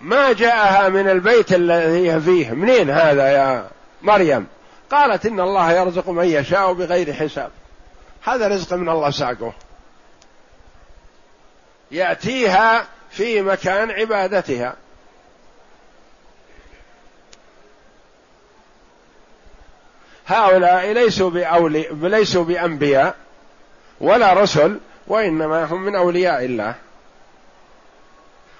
ما 0.00 0.32
جاءها 0.32 0.88
من 0.88 1.08
البيت 1.08 1.52
الذي 1.52 2.10
هي 2.10 2.20
فيه؟ 2.20 2.50
منين 2.50 2.90
هذا 2.90 3.28
يا 3.32 3.68
مريم؟ 4.02 4.46
قالت 4.90 5.26
إن 5.26 5.40
الله 5.40 5.72
يرزق 5.72 6.08
من 6.08 6.24
يشاء 6.24 6.72
بغير 6.72 7.12
حساب. 7.12 7.50
هذا 8.24 8.48
رزق 8.48 8.76
من 8.76 8.88
الله 8.88 9.10
ساقه. 9.10 9.52
يأتيها 11.90 12.86
في 13.10 13.42
مكان 13.42 13.90
عبادتها. 13.90 14.76
هؤلاء 20.26 20.92
ليسوا 20.92 21.30
بأولي 21.30 21.88
ليسوا 21.92 22.44
بأنبياء 22.44 23.14
ولا 24.00 24.32
رسل 24.32 24.80
وإنما 25.06 25.64
هم 25.64 25.82
من 25.82 25.96
أولياء 25.96 26.44
الله. 26.44 26.74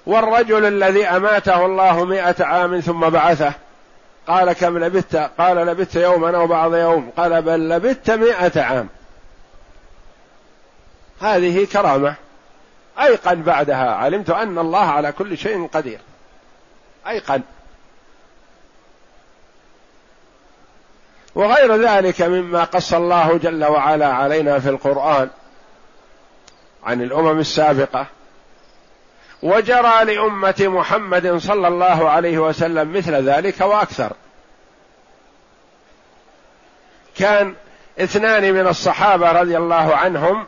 والرجل 0.05 0.65
الذي 0.65 1.05
أماته 1.05 1.65
الله 1.65 2.05
مئة 2.05 2.45
عام 2.45 2.79
ثم 2.79 3.09
بعثه 3.09 3.53
قال 4.27 4.53
كم 4.53 4.77
لبثت؟ 4.77 5.15
قال 5.15 5.57
لبثت 5.57 5.95
يوما 5.95 6.37
أو 6.37 6.47
بعض 6.47 6.75
يوم. 6.75 7.11
قال 7.17 7.41
بل 7.41 7.69
لبثت 7.69 8.11
مئة 8.11 8.61
عام. 8.61 8.89
هذه 11.21 11.67
كرامة. 11.73 12.15
أيقن 13.01 13.41
بعدها. 13.41 13.95
علمت 13.95 14.29
أن 14.29 14.59
الله 14.59 14.85
على 14.85 15.11
كل 15.11 15.37
شيء 15.37 15.67
قدير. 15.67 15.99
أيقن. 17.07 17.41
وغير 21.35 21.75
ذلك 21.75 22.21
مما 22.21 22.63
قص 22.63 22.93
الله 22.93 23.37
جل 23.37 23.65
وعلا 23.65 24.13
علينا 24.13 24.59
في 24.59 24.69
القرآن 24.69 25.29
عن 26.83 27.01
الأمم 27.01 27.39
السابقة. 27.39 28.05
وجرى 29.43 30.05
لأمة 30.05 30.55
محمد 30.59 31.37
صلى 31.37 31.67
الله 31.67 32.09
عليه 32.09 32.37
وسلم 32.37 32.93
مثل 32.93 33.13
ذلك 33.29 33.61
وأكثر. 33.61 34.13
كان 37.15 37.55
اثنان 37.99 38.53
من 38.53 38.67
الصحابة 38.67 39.31
رضي 39.31 39.57
الله 39.57 39.95
عنهم 39.95 40.45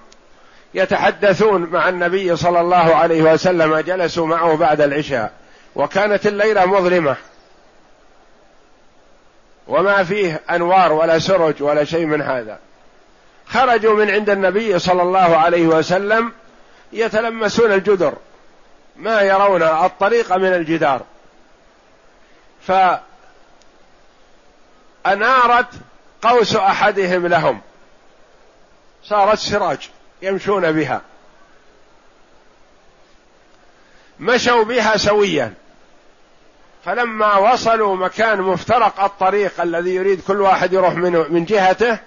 يتحدثون 0.73 1.62
مع 1.62 1.89
النبي 1.89 2.36
صلى 2.36 2.62
الله 2.62 2.95
عليه 2.95 3.21
وسلم 3.21 3.77
جلسوا 3.77 4.27
معه 4.27 4.55
بعد 4.55 4.81
العشاء 4.81 5.31
وكانت 5.75 6.27
الليلة 6.27 6.65
مظلمة. 6.65 7.15
وما 9.67 10.03
فيه 10.03 10.41
أنوار 10.49 10.93
ولا 10.93 11.19
سرج 11.19 11.63
ولا 11.63 11.84
شيء 11.84 12.05
من 12.05 12.21
هذا. 12.21 12.60
خرجوا 13.47 13.93
من 13.93 14.12
عند 14.12 14.29
النبي 14.29 14.79
صلى 14.79 15.01
الله 15.01 15.38
عليه 15.38 15.67
وسلم 15.67 16.31
يتلمسون 16.93 17.71
الجدر 17.71 18.13
ما 18.95 19.21
يرون 19.21 19.63
الطريق 19.63 20.34
من 20.34 20.53
الجدار. 20.53 21.01
فأنارت 25.05 25.67
قوس 26.21 26.55
أحدهم 26.55 27.27
لهم. 27.27 27.62
صارت 29.03 29.38
سراج. 29.38 29.89
يمشون 30.21 30.71
بها. 30.71 31.01
مشوا 34.19 34.63
بها 34.63 34.97
سويا. 34.97 35.53
فلما 36.86 37.38
وصلوا 37.38 37.95
مكان 37.95 38.41
مفترق 38.41 39.03
الطريق 39.03 39.62
الذي 39.62 39.95
يريد 39.95 40.21
كل 40.27 40.41
واحد 40.41 40.73
يروح 40.73 40.93
منه 40.93 41.25
من 41.29 41.45
جهته 41.45 41.99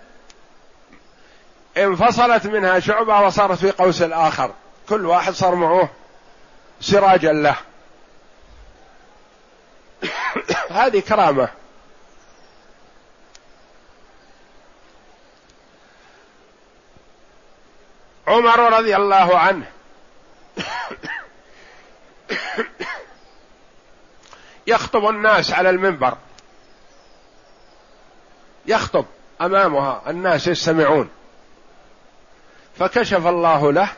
انفصلت 1.77 2.47
منها 2.47 2.81
شعبة 2.81 3.21
وصارت 3.21 3.59
في 3.59 3.71
قوس 3.71 4.03
الآخر. 4.03 4.51
كل 4.89 5.07
واحد 5.07 5.33
صار 5.33 5.55
معه 5.55 5.89
سراجا 6.81 7.33
له. 7.33 7.57
هذه 10.71 11.01
كرامة. 11.01 11.49
عمر 18.27 18.73
رضي 18.73 18.97
الله 18.97 19.39
عنه. 19.39 19.67
يخطب 24.67 25.09
الناس 25.09 25.53
على 25.53 25.71
المنبر. 25.71 26.17
يخطب 28.67 29.07
أمامها 29.41 30.03
الناس 30.07 30.47
يستمعون. 30.47 31.11
فكشف 32.79 33.27
الله 33.27 33.73
له 33.73 33.89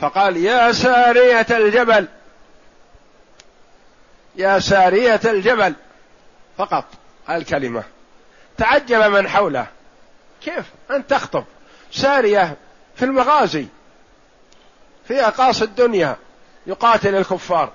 فقال 0.00 0.36
يا 0.36 0.72
سارية 0.72 1.46
الجبل 1.50 2.08
يا 4.36 4.58
سارية 4.58 5.20
الجبل. 5.24 5.74
فقط 6.58 6.84
الكلمة. 7.30 7.84
تعجب 8.58 9.02
من 9.02 9.28
حوله. 9.28 9.66
كيف 10.42 10.64
انت 10.90 11.10
تخطب؟ 11.10 11.44
سارية 11.92 12.56
في 13.02 13.08
المغازي 13.08 13.66
في 15.08 15.26
أقاصي 15.26 15.64
الدنيا 15.64 16.16
يقاتل 16.66 17.14
الكفار. 17.14 17.72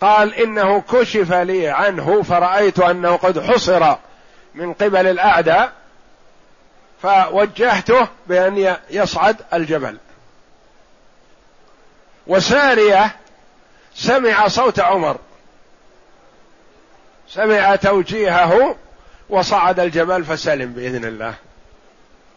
قال 0.00 0.34
إنه 0.34 0.80
كشف 0.80 1.32
لي 1.32 1.68
عنه 1.68 2.22
فرأيت 2.22 2.78
أنه 2.78 3.16
قد 3.16 3.40
حصر 3.40 3.96
من 4.54 4.72
قبل 4.72 5.06
الأعداء 5.06 5.72
فوجهته 7.02 8.08
بأن 8.26 8.76
يصعد 8.90 9.36
الجبل. 9.52 9.98
وسارية 12.26 13.16
سمع 13.94 14.48
صوت 14.48 14.80
عمر 14.80 15.18
سمع 17.28 17.76
توجيهه 17.76 18.76
وصعد 19.30 19.80
الجبل 19.80 20.24
فسلم 20.24 20.72
بإذن 20.72 21.04
الله. 21.04 21.34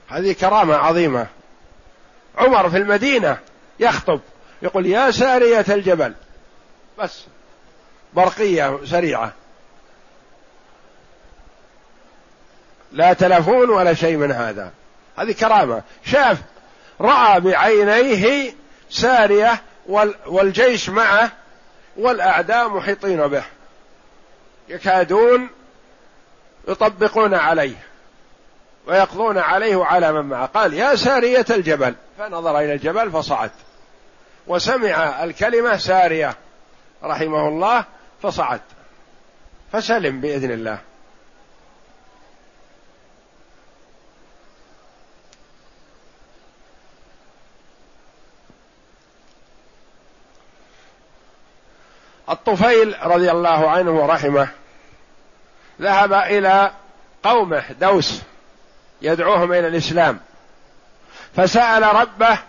هذه 0.09 0.33
كرامة 0.33 0.75
عظيمة. 0.75 1.27
عمر 2.37 2.69
في 2.69 2.77
المدينة 2.77 3.37
يخطب 3.79 4.19
يقول 4.61 4.85
يا 4.85 5.11
سارية 5.11 5.65
الجبل. 5.69 6.13
بس 6.99 7.23
برقية 8.13 8.79
سريعة. 8.85 9.33
لا 12.91 13.13
تلفون 13.13 13.69
ولا 13.69 13.93
شيء 13.93 14.17
من 14.17 14.31
هذا. 14.31 14.71
هذه 15.17 15.31
كرامة. 15.31 15.83
شاف 16.05 16.37
رأى 17.01 17.39
بعينيه 17.39 18.53
سارية 18.89 19.61
والجيش 20.25 20.89
معه 20.89 21.31
والأعداء 21.97 22.69
محيطين 22.69 23.27
به. 23.27 23.43
يكادون 24.69 25.49
يطبقون 26.67 27.33
عليه 27.33 27.75
ويقضون 28.87 29.37
عليه 29.37 29.75
وعلى 29.75 30.11
من 30.11 30.21
معه. 30.21 30.45
قال 30.45 30.73
يا 30.73 30.95
سارية 30.95 31.45
الجبل. 31.49 31.95
فنظر 32.17 32.59
إلى 32.59 32.73
الجبل 32.73 33.11
فصعد. 33.11 33.51
وسمع 34.47 35.23
الكلمة 35.23 35.77
سارية 35.77 36.35
رحمه 37.03 37.47
الله 37.47 37.85
فصعد. 38.21 38.61
فسلم 39.71 40.21
بإذن 40.21 40.51
الله. 40.51 40.79
الطفيل 52.29 52.95
رضي 53.03 53.31
الله 53.31 53.69
عنه 53.69 53.91
ورحمه 53.91 54.47
ذهب 55.81 56.13
إلى 56.13 56.71
قومه 57.23 57.63
دوس 57.79 58.21
يدعوهم 59.01 59.53
إلى 59.53 59.67
الإسلام. 59.67 60.19
فسأل 61.35 61.83
ربه 61.83 62.39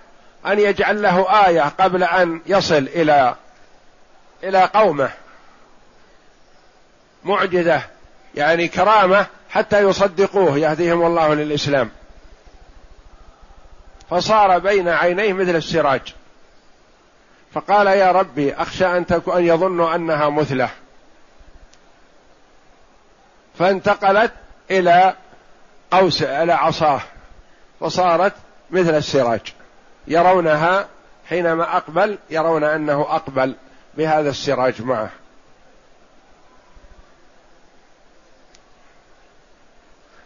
أن 0.46 0.58
يجعل 0.58 1.02
له 1.02 1.46
آية 1.46 1.72
قبل 1.78 2.04
أن 2.04 2.40
يصل 2.46 2.74
إلى 2.74 3.34
إلى 4.44 4.64
قومه. 4.64 5.10
معجزة 7.24 7.82
يعني 8.34 8.68
كرامة 8.68 9.26
حتى 9.50 9.80
يصدقوه 9.80 10.58
يهديهم 10.58 11.06
الله 11.06 11.34
للإسلام. 11.34 11.90
فصار 14.10 14.58
بين 14.58 14.88
عينيه 14.88 15.32
مثل 15.32 15.56
السراج. 15.56 16.14
فقال 17.54 17.86
يا 17.86 18.12
ربي 18.12 18.54
أخشى 18.54 18.86
أن 18.96 19.06
تكون 19.06 19.36
أن 19.36 19.44
يظنوا 19.44 19.94
أنها 19.94 20.28
مثله. 20.28 20.70
فانتقلت 23.58 24.32
إلى 24.70 25.14
قوس 25.90 26.22
إلى 26.22 26.52
عصاه 26.52 27.00
فصارت 27.80 28.32
مثل 28.70 28.94
السراج. 28.94 29.54
يرونها 30.06 30.88
حينما 31.28 31.76
أقبل 31.76 32.18
يرون 32.30 32.64
أنه 32.64 33.00
أقبل 33.00 33.54
بهذا 33.96 34.30
السراج 34.30 34.82
معه. 34.82 35.10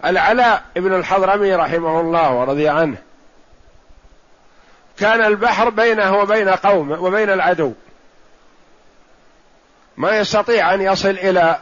العلاء 0.04 0.64
ابن 0.76 0.94
الحضرمي 0.94 1.54
رحمه 1.54 2.00
الله 2.00 2.32
ورضي 2.32 2.68
عنه. 2.68 2.96
كان 4.98 5.24
البحر 5.24 5.70
بينه 5.70 6.16
وبين 6.16 6.48
قومه 6.48 7.02
وبين 7.02 7.30
العدو. 7.30 7.72
ما 9.96 10.16
يستطيع 10.16 10.74
أن 10.74 10.80
يصل 10.80 11.08
إلى 11.08 11.58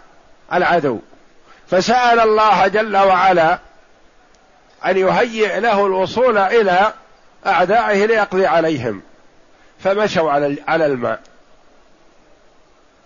العدو. 0.53 1.00
فسأل 1.74 2.20
الله 2.20 2.66
جل 2.66 2.96
وعلا 2.96 3.58
أن 4.87 4.96
يهيئ 4.96 5.60
له 5.60 5.87
الوصول 5.87 6.38
إلى 6.38 6.92
أعدائه 7.46 8.06
ليقضي 8.06 8.46
عليهم. 8.46 9.02
فمشوا 9.80 10.30
على 10.30 10.56
على 10.68 10.87
الماء. 10.87 11.20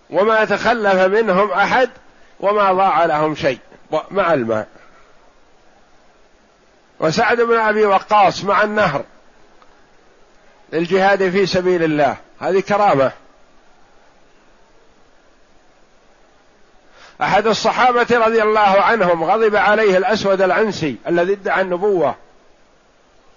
وما 0.09 0.45
تخلف 0.45 0.95
منهم 0.95 1.51
أحد 1.51 1.89
وما 2.39 2.73
ضاع 2.73 3.05
لهم 3.05 3.35
شيء. 3.35 3.59
مع 4.11 4.33
الماء. 4.33 4.67
وسعد 6.99 7.41
بن 7.41 7.57
أبي 7.57 7.85
وقاص 7.85 8.43
مع 8.43 8.63
النهر 8.63 9.03
للجهاد 10.73 11.29
في 11.29 11.45
سبيل 11.45 11.83
الله. 11.83 12.17
هذه 12.39 12.59
كرامة. 12.59 13.11
أحد 17.21 17.47
الصحابة 17.47 18.07
رضي 18.11 18.41
الله 18.41 18.59
عنهم 18.59 19.23
غضب 19.23 19.55
عليه 19.55 19.97
الأسود 19.97 20.41
العنسي 20.41 20.95
الذي 21.07 21.33
ادعى 21.33 21.61
النبوة 21.61 22.15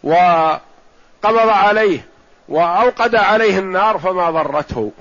وقبض 0.02 1.48
عليه 1.48 2.06
وأوقد 2.48 3.14
عليه 3.14 3.58
النار 3.58 3.98
فما 3.98 4.30
ضرته. 4.30 4.92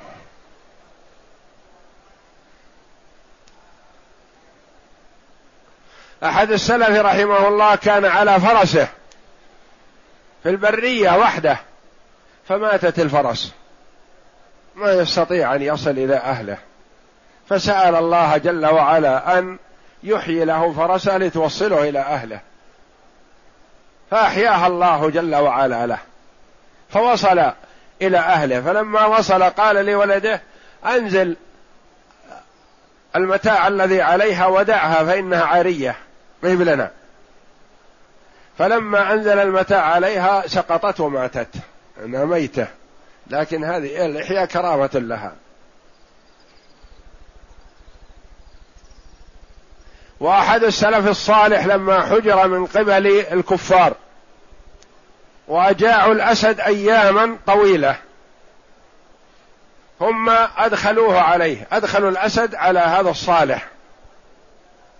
أحد 6.23 6.51
السلف 6.51 6.89
رحمه 6.89 7.47
الله 7.47 7.75
كان 7.75 8.05
على 8.05 8.39
فرسه 8.39 8.87
في 10.43 10.49
البرية 10.49 11.17
وحده 11.17 11.57
فماتت 12.47 12.99
الفرس. 12.99 13.53
ما 14.75 14.93
يستطيع 14.93 15.55
أن 15.55 15.61
يصل 15.61 15.89
إلى 15.89 16.15
أهله. 16.15 16.70
فسأل 17.51 17.95
الله 17.95 18.37
جل 18.37 18.65
وعلا 18.65 19.39
أن 19.39 19.57
يحيي 20.03 20.45
له 20.45 20.73
فرسه 20.73 21.17
لتوصله 21.17 21.89
إلى 21.89 21.99
أهله. 21.99 22.39
فأحياها 24.11 24.67
الله 24.67 25.09
جل 25.09 25.35
وعلا 25.35 25.87
له. 25.87 25.97
فوصل 26.89 27.51
إلى 28.01 28.17
أهله. 28.17 28.61
فلما 28.61 29.05
وصل 29.05 29.43
قال 29.43 29.85
لولده 29.85 30.41
أنزل 30.85 31.35
المتاع 33.15 33.67
الذي 33.67 34.01
عليها 34.01 34.47
ودعها 34.47 35.03
فإنها 35.03 35.43
عارية. 35.43 35.95
ما 36.43 36.49
لنا. 36.49 36.91
فلما 38.57 39.13
أنزل 39.13 39.39
المتاع 39.39 39.85
عليها 39.85 40.47
سقطت 40.47 40.99
وماتت. 40.99 41.55
انها 42.05 42.25
ميتة. 42.25 42.67
لكن 43.27 43.63
هذه 43.63 44.05
الاحياء 44.05 44.45
كرامة 44.45 44.89
لها. 44.93 45.33
واحد 50.21 50.63
السلف 50.63 51.07
الصالح 51.07 51.65
لما 51.65 52.01
حجر 52.01 52.47
من 52.47 52.65
قبل 52.65 53.07
الكفار 53.31 53.93
واجاعوا 55.47 56.13
الأسد 56.13 56.59
أياما 56.59 57.37
طويلة 57.47 57.95
ثم 59.99 60.29
أدخلوه 60.57 61.21
عليه 61.21 61.67
أدخلوا 61.71 62.09
الأسد 62.09 62.55
على 62.55 62.79
هذا 62.79 63.09
الصالح 63.09 63.67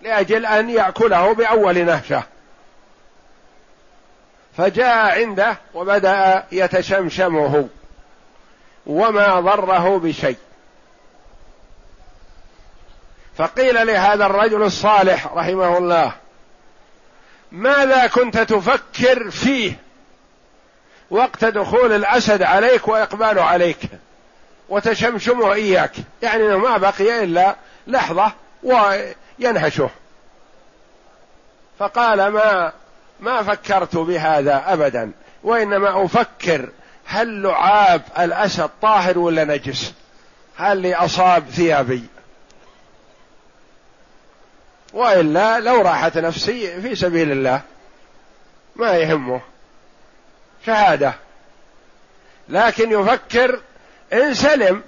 لأجل 0.02 0.46
أن 0.46 0.70
يأكله 0.70 1.34
بأول 1.34 1.86
نهشه 1.86 2.24
فجاء 4.58 5.20
عنده 5.20 5.58
وبدأ 5.74 6.44
يتشمشمه 6.52 7.68
وما 8.86 9.40
ضره 9.40 10.00
بشيء. 10.00 10.38
فقيل 13.38 13.88
لهذا 13.88 14.26
الرجل 14.26 14.64
الصالح 14.64 15.28
رحمه 15.34 15.78
الله 15.78 16.14
ماذا 17.52 18.08
كنت 18.08 18.38
تفكر 18.38 19.30
فيه 19.32 19.74
وقت 21.10 21.46
دخول 21.46 21.92
الأسد 21.92 22.44
عليك 22.44 22.88
واقباله 22.88 23.44
عليك 23.44 23.78
وتشمشمه 24.70 25.54
إياك؟ 25.54 25.92
يعني 26.22 26.46
إنه 26.46 26.58
ما 26.58 26.78
بقي 26.78 27.24
إلا 27.24 27.56
لحظة 27.88 28.32
وينهشه. 28.64 29.90
فقال 31.80 32.28
ما 32.28 32.74
ما 33.20 33.44
فكرت 33.44 33.98
بهذا 33.98 34.64
ابدا 34.68 35.12
وإنما 35.44 36.06
أفكر 36.06 36.70
هل 37.06 37.42
لعاب 37.44 38.02
الأسد 38.20 38.70
طاهر 38.82 39.20
ولا 39.20 39.44
نجس؟ 39.44 39.94
هل 40.58 40.94
أصاب 40.94 41.44
ثيابي؟ 41.50 42.04
وإلا 44.94 45.60
لو 45.60 45.82
راحت 45.82 46.18
نفسي 46.18 46.82
في 46.82 46.96
سبيل 46.96 47.32
الله. 47.32 47.62
ما 48.76 48.92
يهمه. 48.92 49.42
شهادة. 50.66 51.14
لكن 52.50 52.92
يفكر 52.92 53.60
إن 54.14 54.34
سلم 54.34 54.82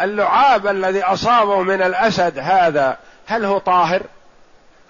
اللعاب 0.00 0.66
الذي 0.66 1.02
أصابه 1.02 1.62
من 1.62 1.82
الأسد 1.82 2.38
هذا 2.38 2.98
هل 3.26 3.44
هو 3.44 3.58
طاهر؟ 3.58 4.02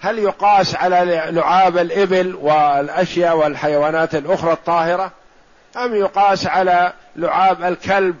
هل 0.01 0.19
يقاس 0.19 0.75
على 0.75 1.23
لعاب 1.29 1.77
الإبل 1.77 2.35
والأشياء 2.35 3.37
والحيوانات 3.37 4.15
الأخرى 4.15 4.51
الطاهرة؟ 4.51 5.11
أم 5.77 5.95
يقاس 5.95 6.47
على 6.47 6.93
لعاب 7.15 7.63
الكلب؟ 7.63 8.15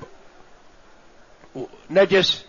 نجس. 1.89 2.45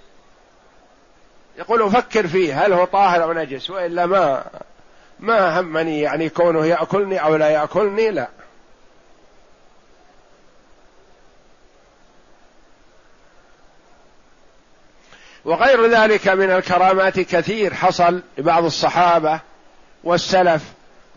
يقول 1.59 1.83
أفكر 1.83 2.27
فيه 2.27 2.65
هل 2.67 2.73
هو 2.73 2.85
طاهر 2.85 3.23
أو 3.23 3.33
نجس؟ 3.33 3.71
وإلا 3.71 4.07
ما 4.07 4.45
ما 5.21 5.61
همني 5.61 6.01
يعني 6.01 6.29
كونه 6.29 6.67
يأكلني 6.67 7.23
أو 7.25 7.37
لا 7.37 7.49
يأكلني 7.49 8.11
لا. 8.11 8.29
وغير 15.45 15.87
ذلك 15.87 16.29
من 16.29 16.51
الكرامات 16.51 17.21
كثير 17.21 17.75
حصل 17.75 18.23
لبعض 18.39 18.65
الصحابة 18.65 19.41
والسلف 20.05 20.63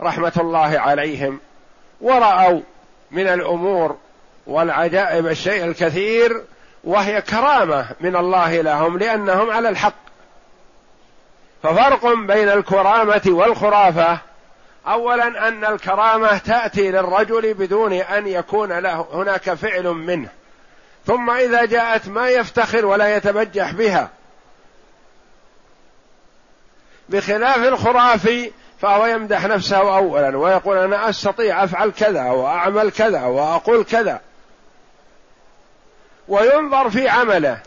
رحمة 0.00 0.32
الله 0.36 0.78
عليهم 0.80 1.40
ورأوا 2.00 2.60
من 3.10 3.28
الأمور 3.28 3.96
والعجائب 4.46 5.26
الشيء 5.26 5.64
الكثير 5.64 6.42
وهي 6.84 7.22
كرامة 7.22 7.86
من 8.00 8.16
الله 8.16 8.60
لهم 8.60 8.98
لأنهم 8.98 9.50
على 9.50 9.68
الحق. 9.68 10.07
ففرق 11.62 12.06
بين 12.06 12.48
الكرامة 12.48 13.22
والخرافة. 13.26 14.18
اولا 14.86 15.48
أن 15.48 15.64
الكرامة 15.64 16.38
تأتي 16.38 16.90
للرجل 16.90 17.54
بدون 17.54 17.92
أن 17.92 18.26
يكون 18.26 18.78
له 18.78 19.06
هناك 19.12 19.54
فعل 19.54 19.84
منه. 19.84 20.28
ثم 21.06 21.30
إذا 21.30 21.64
جاءت 21.64 22.08
ما 22.08 22.28
يفتخر 22.28 22.86
ولا 22.86 23.16
يتبجح 23.16 23.72
بها. 23.72 24.08
بخلاف 27.08 27.58
الخرافي 27.58 28.50
فهو 28.80 29.06
يمدح 29.06 29.44
نفسه 29.44 29.96
اولا 29.96 30.38
ويقول 30.38 30.76
أنا 30.76 31.08
أستطيع 31.08 31.64
أفعل 31.64 31.90
كذا 31.90 32.24
وأعمل 32.24 32.90
كذا 32.90 33.22
وأقول 33.22 33.84
كذا. 33.84 34.20
وينظر 36.28 36.90
في 36.90 37.08
عمله. 37.08 37.58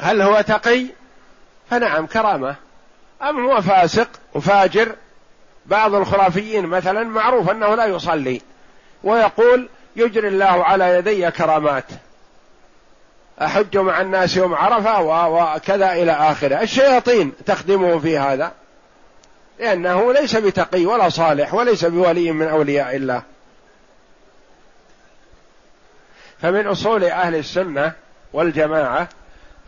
هل 0.00 0.22
هو 0.22 0.40
تقي؟ 0.40 0.86
فنعم 1.70 2.06
كرامة. 2.06 2.56
أم 3.22 3.46
هو 3.46 3.62
فاسق 3.62 4.08
وفاجر؟ 4.34 4.94
بعض 5.66 5.94
الخرافيين 5.94 6.66
مثلا 6.66 7.04
معروف 7.04 7.50
أنه 7.50 7.74
لا 7.74 7.86
يصلي 7.86 8.40
ويقول 9.04 9.68
يجري 9.96 10.28
الله 10.28 10.64
على 10.64 10.94
يدي 10.94 11.30
كرامات. 11.30 11.84
أحج 13.42 13.76
مع 13.78 14.00
الناس 14.00 14.36
يوم 14.36 14.54
عرفة 14.54 15.00
وكذا 15.28 15.92
إلى 15.92 16.12
آخره. 16.12 16.62
الشياطين 16.62 17.32
تخدمه 17.46 17.98
في 17.98 18.18
هذا 18.18 18.52
لأنه 19.58 20.12
ليس 20.12 20.36
بتقي 20.36 20.86
ولا 20.86 21.08
صالح 21.08 21.54
وليس 21.54 21.84
بولي 21.84 22.32
من 22.32 22.48
أولياء 22.48 22.96
الله. 22.96 23.22
فمن 26.42 26.66
أصول 26.66 27.04
أهل 27.04 27.34
السنة 27.34 27.92
والجماعة 28.32 29.08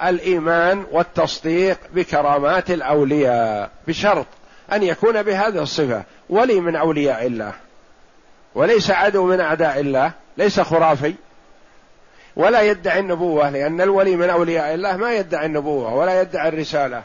الإيمان 0.05 0.85
والتصديق 0.91 1.79
بكرامات 1.93 2.71
الأولياء 2.71 3.71
بشرط 3.89 4.27
أن 4.73 4.83
يكون 4.83 5.23
بهذه 5.23 5.63
الصفة. 5.63 6.03
ولي 6.31 6.61
من 6.61 6.77
أولياء 6.77 7.27
الله 7.27 7.53
وليس 8.55 8.91
عدو 8.91 9.27
من 9.27 9.41
أعداء 9.41 9.81
الله 9.81 10.13
ليس 10.37 10.61
خرافي 10.61 11.15
ولا 12.37 12.61
يدعي 12.63 12.99
النبوة 12.99 13.51
لأن 13.51 13.81
الولي 13.81 14.17
من 14.17 14.31
أولياء 14.31 14.75
الله 14.75 14.97
ما 14.97 15.15
يدعي 15.15 15.47
النبوة 15.47 15.95
ولا 15.95 16.21
يدعي 16.21 16.49
الرسالة 16.49 17.03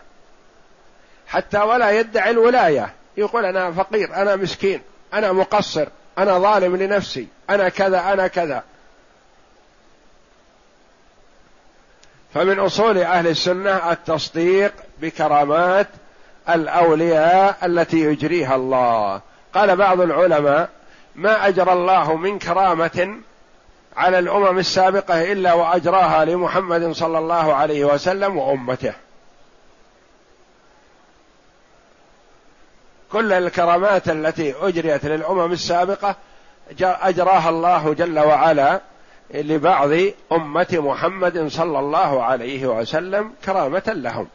حتى 1.27 1.58
ولا 1.58 1.91
يدعي 1.91 2.31
الولاية. 2.31 2.93
يقول 3.17 3.45
أنا 3.45 3.71
فقير 3.71 4.15
أنا 4.15 4.36
مسكين 4.36 4.81
أنا 5.13 5.31
مقصر 5.31 5.88
أنا 6.17 6.39
ظالم 6.39 6.75
لنفسي 6.75 7.27
أنا 7.49 7.69
كذا 7.69 7.99
أنا 8.13 8.27
كذا. 8.27 8.63
فمن 12.36 12.60
أصول 12.60 12.98
أهل 12.98 13.28
السنة 13.28 13.91
التصديق 13.91 14.74
بكرامات 15.02 15.88
الأولياء 16.50 17.58
التي 17.63 18.00
يجريها 18.00 18.56
الله. 18.56 19.21
قال 19.54 19.76
بعض 19.76 20.02
العلماء 20.02 20.69
ما 21.15 21.48
أجرى 21.48 21.74
الله 21.74 22.15
من 22.15 22.39
كرامة 22.39 23.17
على 23.98 24.19
الأمم 24.19 24.58
السابقة 24.58 25.32
إلا 25.32 25.54
وأجراها 25.54 26.26
لمحمد 26.26 26.91
صلى 26.91 27.19
الله 27.19 27.54
عليه 27.54 27.86
وسلم 27.86 28.38
وأمته. 28.38 28.93
كل 33.12 33.34
الكرامات 33.34 34.10
التي 34.10 34.54
أجريت 34.62 35.06
للأمم 35.06 35.52
السابقة 35.52 36.15
أجراها 36.82 37.50
الله 37.50 37.93
جل 37.93 38.19
وعلا 38.19 38.82
لبعض 39.33 39.89
أمة 40.31 40.67
محمد 40.71 41.47
صلى 41.47 41.79
الله 41.79 42.23
عليه 42.23 42.65
وسلم 42.65 43.33
كرامة 43.45 43.83
لهم. 43.88 44.27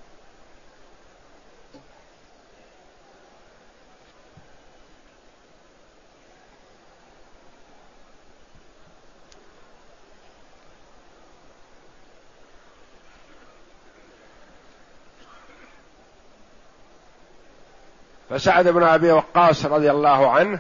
فسعد 18.31 18.69
بن 18.69 18.83
أبي 18.83 19.13
وقاص 19.13 19.67
رضي 19.67 19.91
الله 19.91 20.31
عنه 20.31 20.59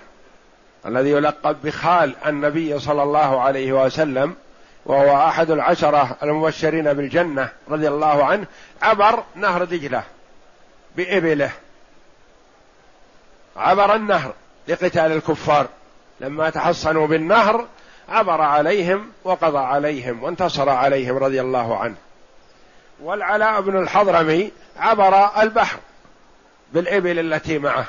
الذي 0.86 1.10
يلقب 1.10 1.56
بخال 1.64 2.14
النبي 2.26 2.78
صلى 2.78 3.02
الله 3.02 3.40
عليه 3.40 3.72
وسلم 3.72 4.34
وهو 4.86 5.28
أحد 5.28 5.50
العشرة 5.50 6.16
المبشرين 6.22 6.92
بالجنة 6.92 7.48
رضي 7.70 7.88
الله 7.88 8.24
عنه 8.24 8.46
عبر 8.82 9.24
نهر 9.34 9.64
دجلة 9.64 10.02
بإبله. 10.96 11.50
عبر 13.56 13.94
النهر 13.94 14.32
لقتال 14.68 15.12
الكفار. 15.12 15.66
لما 16.20 16.50
تحصنوا 16.50 17.06
بالنهر 17.06 17.66
عبر 18.08 18.40
عليهم 18.40 19.12
وقضى 19.24 19.58
عليهم 19.58 20.22
وانتصر 20.22 20.68
عليهم 20.68 21.16
رضي 21.16 21.40
الله 21.40 21.78
عنه. 21.78 21.94
والعلاء 23.02 23.60
بن 23.60 23.82
الحضرمي 23.82 24.52
عبر 24.76 25.42
البحر 25.42 25.78
بالإبل 26.72 27.18
التي 27.18 27.58
معه. 27.58 27.86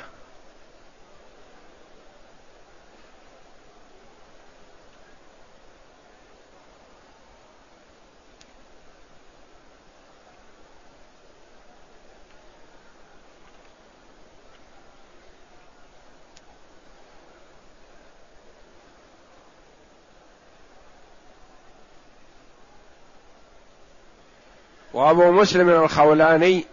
وابو 25.02 25.32
مسلم 25.32 25.70
الخولاني 25.70 26.66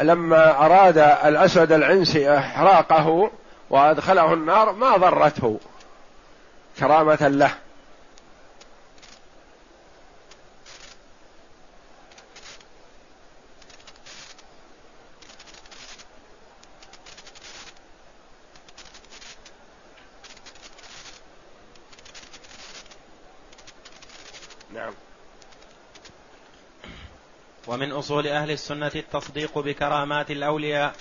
لما 0.00 0.66
أراد 0.66 0.98
الأسود 0.98 1.72
العنسي 1.72 2.38
إحراقه 2.38 3.30
وأدخله 3.70 4.32
النار 4.32 4.72
ما 4.72 4.96
ضرته 4.96 5.60
كرامة 6.78 7.28
له. 7.28 7.50
ومن 27.66 27.92
أصول 27.92 28.26
أهل 28.26 28.50
السنة 28.50 28.90
التصديق 28.94 29.58
بكرامات 29.58 30.30
الأولياء 30.30 30.94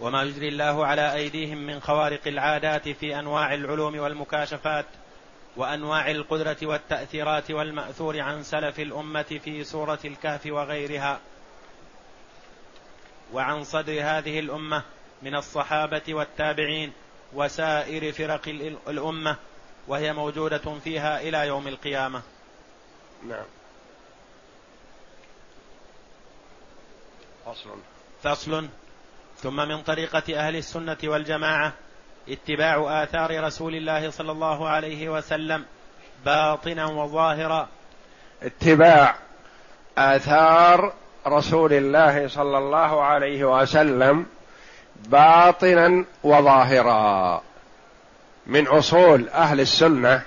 وما 0.00 0.22
يجري 0.22 0.48
الله 0.48 0.86
على 0.86 1.14
أيديهم 1.14 1.58
من 1.58 1.80
خوارق 1.80 2.20
العادات 2.26 2.88
في 2.88 3.18
أنواع 3.18 3.54
العلوم 3.54 3.98
والمكاشفات 3.98 4.86
وأنواع 5.56 6.10
القدرة 6.10 6.56
والتأثيرات 6.62 7.50
والمأثور 7.50 8.20
عن 8.20 8.42
سلف 8.42 8.80
الأمة 8.80 9.40
في 9.44 9.64
سورة 9.64 9.98
الكهف 10.04 10.46
وغيرها. 10.46 11.20
وعن 13.32 13.64
صدر 13.64 13.92
هذه 14.02 14.40
الأمة 14.40 14.82
من 15.22 15.34
الصحابة 15.34 16.02
والتابعين 16.08 16.92
وسائر 17.32 18.12
فرق 18.12 18.48
الأمة 18.88 19.36
وهي 19.88 20.12
موجودة 20.12 20.78
فيها 20.84 21.20
إلى 21.20 21.46
يوم 21.46 21.68
القيامة. 21.68 22.22
نعم. 23.28 23.44
فصل 27.46 27.70
فصل. 28.22 28.68
ثم 29.42 29.56
من 29.56 29.82
طريقة 29.82 30.38
أهل 30.38 30.56
السنة 30.56 30.96
والجماعة 31.04 31.72
اتباع 32.28 33.02
آثار 33.02 33.44
رسول 33.44 33.74
الله 33.74 34.10
صلى 34.10 34.32
الله 34.32 34.68
عليه 34.68 35.08
وسلم 35.08 35.64
باطنا 36.24 36.86
وظاهرا. 36.86 37.68
اتباع 38.42 39.16
آثار 39.98 40.92
رسول 41.26 41.72
الله 41.72 42.28
صلى 42.28 42.58
الله 42.58 43.02
عليه 43.02 43.44
وسلم 43.44 44.26
باطنا 44.96 46.04
وظاهرا. 46.22 47.42
من 48.46 48.66
أصول 48.66 49.28
أهل 49.28 49.60
السنة 49.60 50.22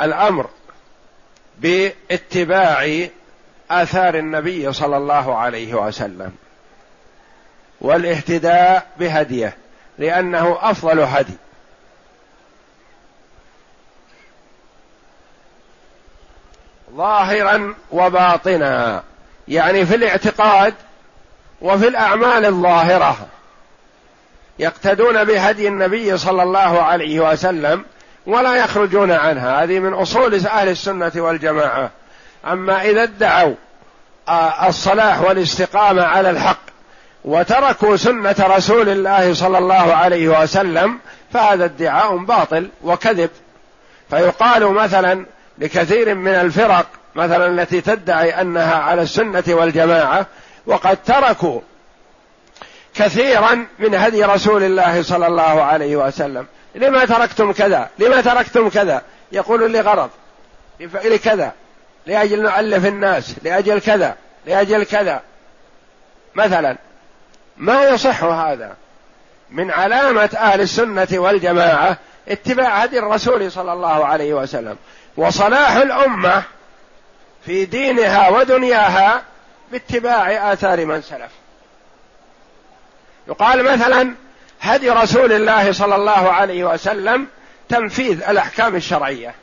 الأمر 0.00 0.50
باتباع 1.58 3.08
آثار 3.72 4.14
النبي 4.14 4.72
صلى 4.72 4.96
الله 4.96 5.38
عليه 5.38 5.74
وسلم. 5.74 6.32
والاهتداء 7.80 8.86
بهديه 8.98 9.56
لأنه 9.98 10.58
أفضل 10.60 11.00
هدي. 11.00 11.36
ظاهرا 16.96 17.74
وباطنا 17.90 19.02
يعني 19.48 19.86
في 19.86 19.94
الاعتقاد 19.94 20.74
وفي 21.60 21.88
الأعمال 21.88 22.44
الظاهرة. 22.46 23.16
يقتدون 24.58 25.24
بهدي 25.24 25.68
النبي 25.68 26.18
صلى 26.18 26.42
الله 26.42 26.82
عليه 26.82 27.20
وسلم 27.20 27.84
ولا 28.26 28.56
يخرجون 28.56 29.12
عنها. 29.12 29.62
هذه 29.62 29.78
من 29.78 29.92
أصول 29.92 30.34
أهل 30.46 30.68
السنة 30.68 31.12
والجماعة. 31.16 31.90
أما 32.46 32.82
إذا 32.82 33.02
ادعوا 33.02 33.54
آه، 34.28 34.68
الصلاح 34.68 35.20
والاستقامة 35.20 36.02
على 36.02 36.30
الحق 36.30 36.60
وتركوا 37.24 37.96
سنة 37.96 38.36
رسول 38.40 38.88
الله 38.88 39.34
صلى 39.34 39.58
الله 39.58 39.94
عليه 39.94 40.42
وسلم 40.42 40.98
فهذا 41.32 41.64
ادعاء 41.64 42.16
باطل 42.16 42.68
وكذب. 42.82 43.30
فيقال 44.10 44.66
مثلا 44.66 45.26
لكثير 45.58 46.14
من 46.14 46.34
الفرق 46.34 46.86
مثلا 47.14 47.46
التي 47.46 47.80
تدعي 47.80 48.40
أنها 48.40 48.74
على 48.74 49.02
السنة 49.02 49.44
والجماعة 49.48 50.26
وقد 50.66 50.98
تركوا 51.02 51.60
كثيرا 52.94 53.66
من 53.78 53.94
هدي 53.94 54.24
رسول 54.24 54.62
الله 54.62 55.02
صلى 55.02 55.26
الله 55.26 55.62
عليه 55.62 55.96
وسلم. 55.96 56.46
لما 56.74 57.04
تركتم 57.04 57.52
كذا؟ 57.52 57.88
لما 57.98 58.20
تركتم 58.20 58.68
كذا؟ 58.68 59.02
يقول 59.32 59.72
لغرض 59.72 60.10
لكذا 61.04 61.52
لأجل 62.06 62.42
نؤلف 62.42 62.86
الناس 62.86 63.34
لأجل 63.42 63.80
كذا 63.80 64.16
لأجل 64.46 64.84
كذا. 64.84 65.22
مثلا 66.34 66.76
ما 67.56 67.84
يصح 67.84 68.24
هذا؟ 68.24 68.76
من 69.50 69.70
علامة 69.70 70.30
أهل 70.36 70.60
السنة 70.60 71.08
والجماعة 71.12 71.96
اتباع 72.28 72.76
هدي 72.76 72.98
الرسول 72.98 73.52
صلى 73.52 73.72
الله 73.72 74.06
عليه 74.06 74.34
وسلم. 74.34 74.76
وصلاح 75.16 75.72
الأمة 75.72 76.42
في 77.46 77.64
دينها 77.64 78.28
ودنياها 78.28 79.22
باتباع 79.72 80.52
آثار 80.52 80.86
من 80.86 81.02
سلف. 81.02 81.30
يقال 83.28 83.62
مثلا 83.62 84.14
هدي 84.60 84.90
رسول 84.90 85.32
الله 85.32 85.72
صلى 85.72 85.94
الله 85.94 86.32
عليه 86.32 86.64
وسلم 86.64 87.26
تنفيذ 87.68 88.22
الأحكام 88.28 88.76
الشرعية. 88.76 89.34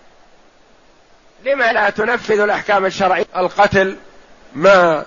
لما 1.46 1.74
لا 1.74 1.90
تنفذ 1.90 2.40
الأحكام 2.40 2.86
الشرعية؟ 2.86 3.26
القتل 3.38 3.98
ما 4.56 5.06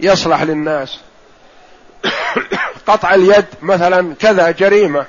يصلح 0.00 0.42
للناس. 0.42 0.98
قطع 2.88 3.14
اليد 3.14 3.44
مثلا 3.62 4.14
كذا 4.14 4.50
جريمة. 4.50 5.06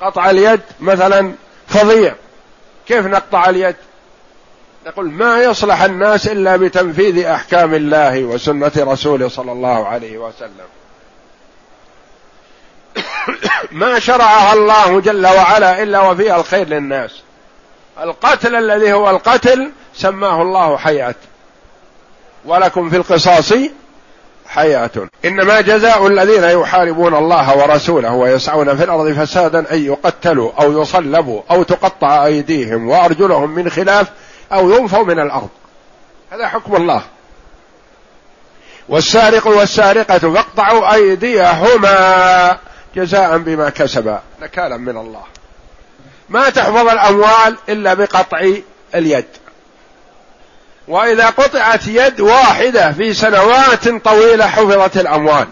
قطع 0.00 0.30
اليد 0.30 0.60
مثلا 0.80 1.32
فظيع. 1.68 2.14
كيف 2.88 3.06
نقطع 3.06 3.48
اليد؟ 3.48 3.76
نقول 4.86 5.10
ما 5.10 5.42
يصلح 5.42 5.82
الناس 5.82 6.28
إلا 6.28 6.56
بتنفيذ 6.56 7.24
أحكام 7.24 7.74
الله 7.74 8.24
وسنة 8.24 8.72
رسوله 8.76 9.28
صلى 9.28 9.52
الله 9.52 9.88
عليه 9.88 10.18
وسلم. 10.18 10.66
ما 13.70 13.98
شرعها 13.98 14.52
الله 14.52 15.00
جل 15.00 15.26
وعلا 15.26 15.82
إلا 15.82 16.00
وفيها 16.00 16.36
الخير 16.36 16.68
للناس. 16.68 17.22
القتل 18.02 18.54
الذي 18.56 18.92
هو 18.92 19.10
القتل 19.10 19.70
سماه 19.94 20.42
الله 20.42 20.76
حياة. 20.76 21.14
ولكم 22.44 22.90
في 22.90 22.96
القصاص 22.96 23.52
حياة. 24.46 24.90
إنما 25.24 25.60
جزاء 25.60 26.06
الذين 26.06 26.44
يحاربون 26.44 27.14
الله 27.14 27.56
ورسوله 27.56 28.12
ويسعون 28.12 28.76
في 28.76 28.84
الأرض 28.84 29.12
فسادا 29.12 29.72
أن 29.72 29.84
يقتلوا 29.84 30.52
أو 30.60 30.82
يصلبوا 30.82 31.42
أو 31.50 31.62
تقطع 31.62 32.24
أيديهم 32.24 32.88
وأرجلهم 32.88 33.50
من 33.50 33.70
خلاف 33.70 34.06
أو 34.52 34.70
ينفوا 34.70 35.04
من 35.04 35.20
الأرض. 35.20 35.48
هذا 36.30 36.48
حكم 36.48 36.76
الله. 36.76 37.02
والسارق 38.88 39.46
والسارقة 39.46 40.18
فاقطعوا 40.18 40.94
أيديهما 40.94 42.58
جزاء 42.96 43.38
بما 43.38 43.70
كسبا. 43.70 44.20
نكالا 44.42 44.76
من 44.76 44.96
الله. 44.96 45.22
ما 46.28 46.50
تحفظ 46.50 46.88
الأموال 46.88 47.56
إلا 47.68 47.94
بقطع 47.94 48.50
اليد. 48.94 49.26
وإذا 50.88 51.26
قطعت 51.26 51.86
يد 51.86 52.20
واحدة 52.20 52.92
في 52.92 53.14
سنوات 53.14 53.88
طويلة 53.88 54.46
حفظت 54.46 54.96
الأموال. 54.96 55.46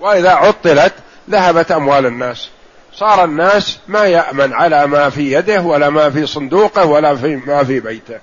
وإذا 0.00 0.30
عطلت 0.30 0.92
ذهبت 1.30 1.72
أموال 1.72 2.06
الناس. 2.06 2.48
صار 2.94 3.24
الناس 3.24 3.78
ما 3.88 4.04
يأمن 4.04 4.52
على 4.52 4.86
ما 4.86 5.10
في 5.10 5.32
يده 5.32 5.60
ولا 5.60 5.90
ما 5.90 6.10
في 6.10 6.26
صندوقه 6.26 6.84
ولا 6.84 7.16
في 7.16 7.36
ما 7.36 7.64
في 7.64 7.80
بيته. 7.80 8.18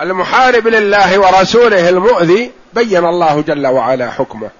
المحارب 0.00 0.68
لله 0.68 1.18
ورسوله 1.18 1.88
المؤذي 1.88 2.52
بين 2.72 3.04
الله 3.06 3.40
جل 3.40 3.66
وعلا 3.66 4.10
حكمه. 4.10 4.50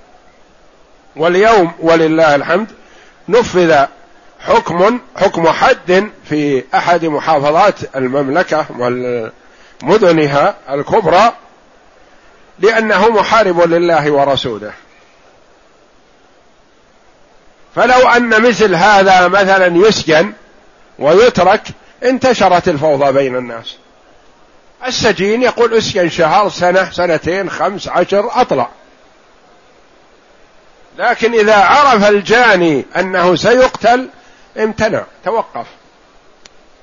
واليوم 1.17 1.73
ولله 1.79 2.35
الحمد 2.35 2.67
نفذ 3.29 3.85
حكم 4.41 5.01
حكم 5.17 5.49
حد 5.49 6.11
في 6.29 6.65
أحد 6.75 7.05
محافظات 7.05 7.97
المملكة 7.97 8.67
ومدنها 9.83 10.55
الكبرى 10.71 11.33
لأنه 12.59 13.09
محارب 13.09 13.61
لله 13.61 14.11
ورسوله. 14.11 14.73
فلو 17.75 18.09
أن 18.09 18.43
مثل 18.43 18.75
هذا 18.75 19.29
مثلا 19.29 19.67
يسجن 19.67 20.33
ويترك 20.99 21.63
انتشرت 22.05 22.69
الفوضى 22.69 23.13
بين 23.13 23.37
الناس. 23.37 23.77
السجين 24.87 25.43
يقول 25.43 25.75
اسكن 25.75 26.09
شهر 26.09 26.49
سنة 26.49 26.91
سنتين 26.91 27.51
خمس 27.51 27.89
عشر 27.89 28.29
أطلع. 28.41 28.69
لكن 31.01 31.35
إذا 31.35 31.57
عرف 31.57 32.09
الجاني 32.09 32.85
أنه 32.97 33.37
سيقتل 33.37 34.09
امتنع 34.59 35.03
توقف. 35.25 35.67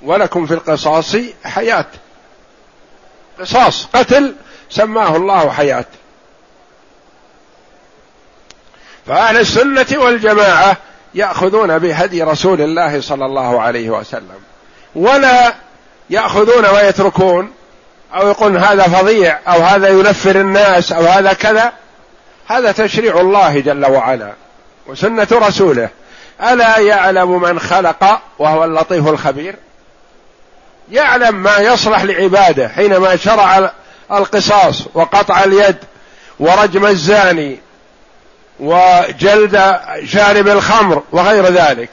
ولكم 0.01 0.45
في 0.45 0.53
القصاص 0.53 1.15
حياة. 1.43 1.85
قصاص 3.39 3.85
قتل 3.93 4.35
سماه 4.69 5.15
الله 5.15 5.49
حياة. 5.51 5.85
فأهل 9.07 9.37
السنة 9.37 9.85
والجماعة 9.95 10.77
يأخذون 11.13 11.77
بهدي 11.77 12.23
رسول 12.23 12.61
الله 12.61 13.01
صلى 13.01 13.25
الله 13.25 13.61
عليه 13.61 13.89
وسلم. 13.89 14.39
ولا 14.95 15.55
يأخذون 16.09 16.65
ويتركون 16.65 17.53
أو 18.13 18.27
يقول 18.27 18.57
هذا 18.57 18.83
فظيع 18.83 19.39
أو 19.47 19.61
هذا 19.61 19.89
ينفر 19.89 20.35
الناس 20.35 20.91
أو 20.91 21.05
هذا 21.05 21.33
كذا. 21.33 21.73
هذا 22.47 22.71
تشريع 22.71 23.19
الله 23.19 23.59
جل 23.59 23.85
وعلا 23.85 24.33
وسنة 24.87 25.27
رسوله. 25.31 25.89
ألا 26.41 26.77
يعلم 26.77 27.41
من 27.41 27.59
خلق 27.59 28.21
وهو 28.39 28.63
اللطيف 28.63 29.07
الخبير؟ 29.07 29.55
يعلم 30.91 31.35
ما 31.35 31.57
يصلح 31.57 32.03
لعباده 32.03 32.67
حينما 32.67 33.15
شرع 33.15 33.71
القصاص 34.11 34.83
وقطع 34.93 35.43
اليد 35.43 35.77
ورجم 36.39 36.85
الزاني 36.85 37.59
وجلد 38.59 39.79
شارب 40.05 40.47
الخمر 40.47 41.03
وغير 41.11 41.45
ذلك. 41.45 41.89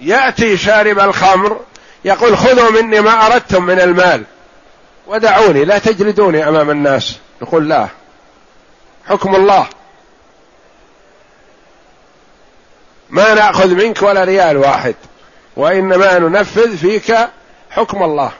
يأتي 0.00 0.56
شارب 0.56 0.98
الخمر 0.98 1.60
يقول 2.04 2.38
خذوا 2.38 2.70
مني 2.70 3.00
ما 3.00 3.26
أردتم 3.26 3.64
من 3.64 3.80
المال. 3.80 4.24
ودعوني 5.06 5.64
لا 5.64 5.78
تجلدوني 5.78 6.48
أمام 6.48 6.70
الناس. 6.70 7.16
نقول 7.42 7.68
لا. 7.68 7.88
حكم 9.08 9.34
الله. 9.34 9.66
ما 13.10 13.34
نأخذ 13.34 13.74
منك 13.74 14.02
ولا 14.02 14.24
ريال 14.24 14.56
واحد 14.56 14.94
وإنما 15.56 16.18
ننفذ 16.18 16.76
فيك 16.76 17.14
حكم 17.70 18.02
الله. 18.02 18.32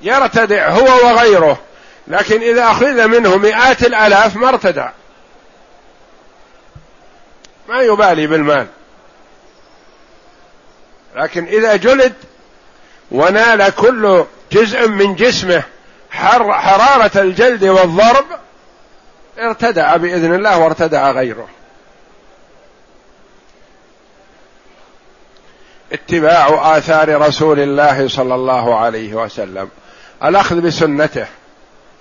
يرتدع 0.00 0.68
هو 0.68 1.08
وغيره 1.08 1.58
لكن 2.06 2.42
إذا 2.42 2.70
أخذ 2.70 3.06
منه 3.06 3.36
مئات 3.36 3.82
الألاف 3.82 4.36
ما 4.36 4.48
ارتدع. 4.48 4.90
ما 7.68 7.80
يبالي 7.80 8.26
بالمال. 8.26 8.66
لكن 11.16 11.46
إذا 11.46 11.76
جلد 11.76 12.14
ونال 13.10 13.74
كل 13.74 14.24
جزء 14.52 14.88
من 14.88 15.14
جسمه 15.14 15.62
حر 16.14 16.52
حرارة 16.52 17.20
الجلد 17.20 17.64
والضرب 17.64 18.24
ارتدع 19.38 19.96
بإذن 19.96 20.34
الله 20.34 20.58
وارتدع 20.58 21.10
غيره. 21.10 21.48
اتباع 25.92 26.76
آثار 26.78 27.20
رسول 27.20 27.60
الله 27.60 28.08
صلى 28.08 28.34
الله 28.34 28.78
عليه 28.78 29.14
وسلم. 29.14 29.68
الأخذ 30.24 30.60
بسنته 30.60 31.26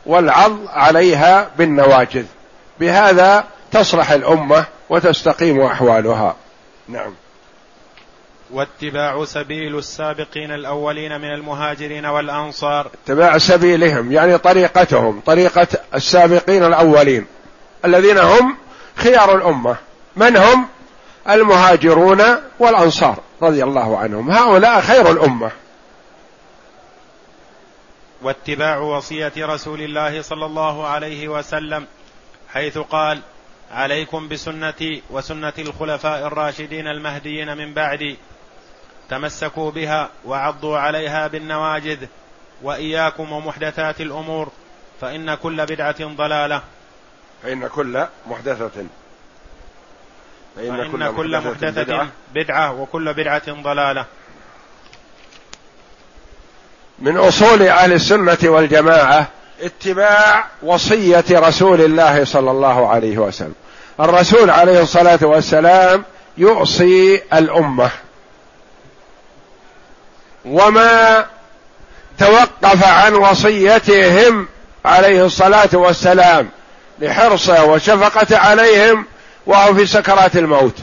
والعض 0.05 0.57
عليها 0.68 1.49
بالنواجذ. 1.57 2.26
بهذا 2.80 3.43
تصلح 3.72 4.11
الأمة 4.11 4.66
وتستقيم 4.89 5.61
أحوالها. 5.61 6.36
نعم. 6.88 7.14
واتباع 8.51 9.25
سبيل 9.25 9.77
السابقين 9.77 10.51
الأولين 10.51 11.21
من 11.21 11.33
المهاجرين 11.33 12.05
والأنصار. 12.05 12.91
اتباع 13.05 13.37
سبيلهم 13.37 14.11
يعني 14.11 14.37
طريقتهم 14.37 15.21
طريقة 15.25 15.67
السابقين 15.95 16.63
الأولين 16.63 17.25
الذين 17.85 18.17
هم 18.17 18.57
خيار 18.95 19.35
الأمة. 19.35 19.75
من 20.15 20.37
هم؟ 20.37 20.67
المهاجرون 21.29 22.21
والأنصار 22.59 23.19
رضي 23.41 23.63
الله 23.63 23.97
عنهم. 23.97 24.31
هؤلاء 24.31 24.81
خير 24.81 25.11
الأمة. 25.11 25.51
واتباع 28.21 28.77
وصية 28.77 29.33
رسول 29.37 29.81
الله 29.81 30.21
صلى 30.21 30.45
الله 30.45 30.87
عليه 30.87 31.27
وسلم 31.27 31.85
حيث 32.53 32.77
قال 32.77 33.21
عليكم 33.71 34.27
بسنتي 34.27 35.01
وسنة 35.09 35.53
الخلفاء 35.59 36.27
الراشدين 36.27 36.87
المهديين 36.87 37.57
من 37.57 37.73
بعدي 37.73 38.17
تمسكوا 39.10 39.72
بها 39.72 40.10
وعضوا 40.26 40.78
عليها 40.78 41.28
بالنواجذ 41.28 42.06
وإياكم 42.62 43.32
ومحدثات 43.32 44.01
الأمور 44.01 44.51
فإن 45.01 45.36
كل 45.36 45.66
بدعة 45.66 46.16
ضلالة. 46.16 46.62
فإن 47.43 47.68
كل 47.68 48.06
محدثة. 48.28 48.72
فإن, 50.56 50.78
فإن 50.78 51.16
كل 51.16 51.38
محدثة 51.38 51.84
بدعة, 51.84 52.08
بدعة 52.36 52.82
وكل 52.82 53.14
بدعة 53.14 53.51
ضلالة. 53.64 54.06
من 56.99 57.18
أصول 57.18 57.62
أهل 57.62 57.93
السنة 57.93 58.38
والجماعة 58.43 59.28
اتباع 59.62 60.45
وصية 60.64 61.26
رسول 61.32 61.82
الله 61.82 62.26
صلى 62.26 62.51
الله 62.51 62.89
عليه 62.89 63.18
وسلم. 63.18 63.56
الرسول 63.99 64.49
عليه 64.49 64.82
الصلاة 64.82 65.20
والسلام 65.22 66.06
يوصي 66.38 67.22
الأمة. 67.34 67.91
وما 70.45 71.25
توقف 72.19 72.83
عن 72.83 73.13
وصيتهم 73.13 74.47
عليه 74.85 75.25
الصلاة 75.25 75.69
والسلام 75.73 76.49
لحرصه 76.99 77.65
وشفقة 77.65 78.37
عليهم 78.37 79.05
وهو 79.45 79.73
في 79.75 79.85
سكرات 79.85 80.35
الموت. 80.37 80.75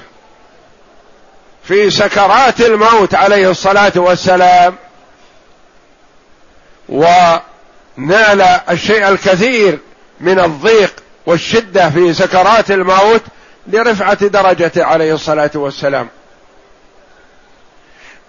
في 1.64 1.90
سكرات 1.90 2.60
الموت 2.60 3.14
عليه 3.14 3.50
الصلاة 3.50 3.92
والسلام. 3.96 4.74
ونال 6.88 8.42
الشيء 8.70 9.08
الكثير 9.08 9.78
من 10.20 10.40
الضيق 10.40 10.92
والشدة 11.26 11.90
في 11.90 12.14
سكرات 12.14 12.70
الموت 12.70 13.22
لرفعة 13.66 14.26
درجته 14.26 14.84
عليه 14.84 15.14
الصلاة 15.14 15.50
والسلام. 15.54 16.08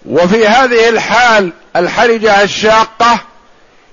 وفي 0.06 0.46
هذه 0.46 0.88
الحال 0.88 1.52
الحرجة 1.76 2.42
الشاقة 2.42 3.18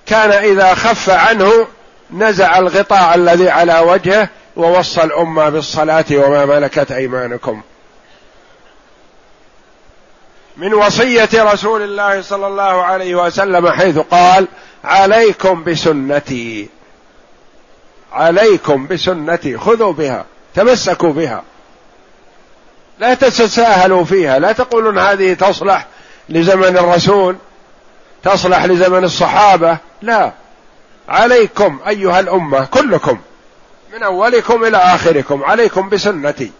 كان 0.06 0.32
إذا 0.32 0.74
خف 0.74 1.10
عنه 1.10 1.68
نزع 2.12 2.58
الغطاء 2.58 3.16
الذي 3.16 3.50
على 3.50 3.80
وجهه 3.80 4.30
ووصى 4.56 5.04
الأمة 5.04 5.50
بالصلاة 5.50 6.06
وما 6.12 6.46
ملكت 6.46 6.92
أيمانكم. 6.92 7.62
من 10.58 10.74
وصية 10.74 11.30
رسول 11.34 11.82
الله 11.82 12.22
صلى 12.22 12.48
الله 12.48 12.84
عليه 12.84 13.16
وسلم 13.16 13.72
حيث 13.72 13.98
قال 13.98 14.48
عليكم 14.84 15.64
بسنتي. 15.64 16.70
عليكم 18.14 18.88
بسنتي. 18.88 19.58
خذوا 19.58 19.94
بها. 19.94 20.26
تمسكوا 20.56 21.14
بها. 21.14 21.44
لا 23.00 23.14
تتساهلوا 23.14 24.06
فيها. 24.06 24.40
لا 24.40 24.52
تقولون 24.52 24.98
هذه 24.98 25.34
تصلح 25.34 25.88
لزمن 26.30 26.78
الرسول 26.78 27.36
تصلح 28.24 28.66
لزمن 28.66 29.04
الصحابة 29.04 29.78
لا. 30.02 30.32
عليكم 31.10 31.80
أيها 31.88 32.20
الأمة 32.20 32.66
كلكم 32.66 33.20
من 33.94 34.04
أولكم 34.04 34.64
إلى 34.64 34.78
آخركم 34.78 35.44
عليكم 35.44 35.90
بسنتي. 35.90 36.52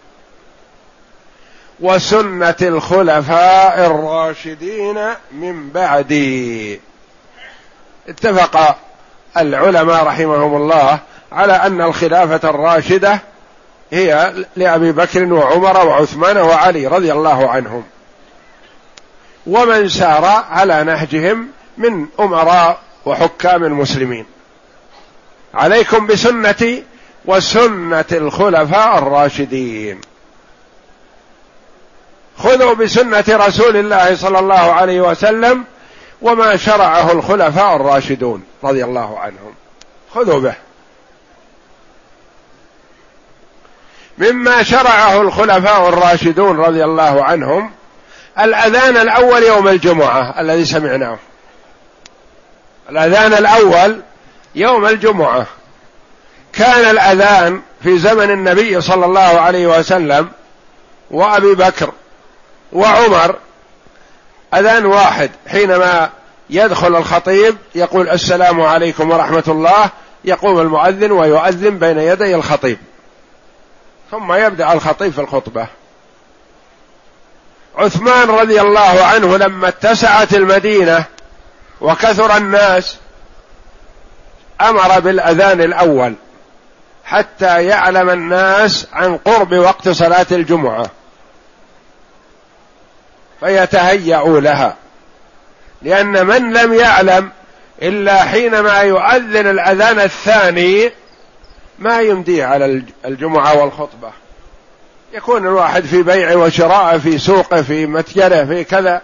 وسنة 1.80 2.54
الخلفاء 2.62 3.86
الراشدين 3.86 4.98
من 5.32 5.70
بعدي. 5.70 6.80
اتفق 8.08 8.76
العلماء 9.36 10.04
رحمهم 10.04 10.56
الله 10.56 10.98
على 11.32 11.52
أن 11.52 11.82
الخلافة 11.82 12.50
الراشدة 12.50 13.20
هي 13.90 14.34
لأبي 14.56 14.92
بكر 14.92 15.32
وعمر 15.32 15.86
وعثمان 15.86 16.36
وعلي 16.36 16.86
رضي 16.86 17.12
الله 17.12 17.50
عنهم. 17.50 17.84
ومن 19.46 19.88
سار 19.88 20.24
على 20.50 20.84
نهجهم 20.84 21.48
من 21.78 22.06
أمراء 22.20 22.80
وحكام 23.06 23.64
المسلمين. 23.64 24.26
عليكم 25.54 26.06
بسنتي 26.06 26.84
وسنة 27.24 28.04
الخلفاء 28.12 28.98
الراشدين. 28.98 30.00
خذوا 32.38 32.74
بسنة 32.74 33.24
رسول 33.28 33.76
الله 33.76 34.16
صلى 34.16 34.38
الله 34.38 34.72
عليه 34.72 35.00
وسلم 35.00 35.64
وما 36.22 36.56
شرعه 36.56 37.12
الخلفاء 37.12 37.76
الراشدون 37.76 38.44
رضي 38.64 38.84
الله 38.84 39.18
عنهم. 39.18 39.54
خذوا 40.14 40.40
به. 40.40 40.54
مما 44.18 44.62
شرعه 44.62 45.20
الخلفاء 45.20 45.88
الراشدون 45.88 46.56
رضي 46.56 46.84
الله 46.84 47.24
عنهم 47.24 47.70
الأذان 48.38 48.96
الأول 48.96 49.42
يوم 49.42 49.68
الجمعة 49.68 50.40
الذي 50.40 50.64
سمعناه. 50.64 51.18
الأذان 52.90 53.32
الأول 53.32 54.00
يوم 54.54 54.86
الجمعة. 54.86 55.46
كان 56.52 56.90
الأذان 56.90 57.62
في 57.82 57.98
زمن 57.98 58.30
النبي 58.30 58.80
صلى 58.80 59.06
الله 59.06 59.40
عليه 59.40 59.66
وسلم 59.66 60.28
وأبي 61.10 61.54
بكر 61.54 61.92
وعمر. 62.72 63.36
أذان 64.54 64.86
واحد 64.86 65.30
حينما 65.48 66.10
يدخل 66.50 66.96
الخطيب 66.96 67.56
يقول 67.74 68.08
السلام 68.08 68.60
عليكم 68.60 69.10
ورحمة 69.10 69.44
الله 69.48 69.90
يقوم 70.24 70.60
المؤذن 70.60 71.12
ويؤذن 71.12 71.78
بين 71.78 71.98
يدي 71.98 72.34
الخطيب. 72.34 72.78
ثم 74.10 74.32
يبدأ 74.32 74.72
الخطيب 74.72 75.12
في 75.12 75.20
الخطبة. 75.20 75.66
عثمان 77.76 78.30
رضي 78.30 78.60
الله 78.60 79.04
عنه 79.04 79.36
لما 79.36 79.68
اتسعت 79.68 80.34
المدينة 80.34 81.04
وكثر 81.80 82.36
الناس 82.36 82.96
أمر 84.60 85.00
بالأذان 85.00 85.60
الأول 85.60 86.14
حتى 87.04 87.64
يعلم 87.64 88.10
الناس 88.10 88.86
عن 88.92 89.16
قرب 89.16 89.52
وقت 89.52 89.88
صلاة 89.88 90.26
الجمعة 90.32 90.86
فيتهيأوا 93.40 94.40
لها. 94.40 94.76
لأن 95.82 96.26
من 96.26 96.52
لم 96.52 96.74
يعلم 96.74 97.30
إلا 97.82 98.22
حينما 98.22 98.78
يؤذن 98.78 99.46
الأذان 99.46 100.00
الثاني 100.00 100.92
ما 101.78 102.00
يمديه 102.00 102.44
على 102.44 102.82
الجمعة 103.04 103.58
والخطبة. 103.58 104.12
يكون 105.12 105.46
الواحد 105.46 105.84
في 105.84 106.02
بيع 106.02 106.36
وشراء 106.36 106.98
في 106.98 107.18
سوقه 107.18 107.62
في 107.62 107.86
متجره 107.86 108.44
في 108.44 108.64
كذا 108.64 109.02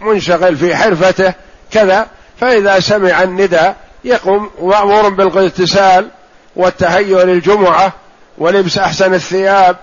منشغل 0.00 0.56
في 0.56 0.76
حرفته 0.76 1.34
كذا. 1.70 2.06
فإذا 2.40 2.80
سمع 2.80 3.22
النداء 3.22 3.76
يقوم 4.04 4.50
مأمور 4.60 5.08
بالاغتسال 5.08 6.08
والتهيؤ 6.56 7.22
للجمعة 7.22 7.92
ولبس 8.38 8.78
أحسن 8.78 9.14
الثياب 9.14 9.76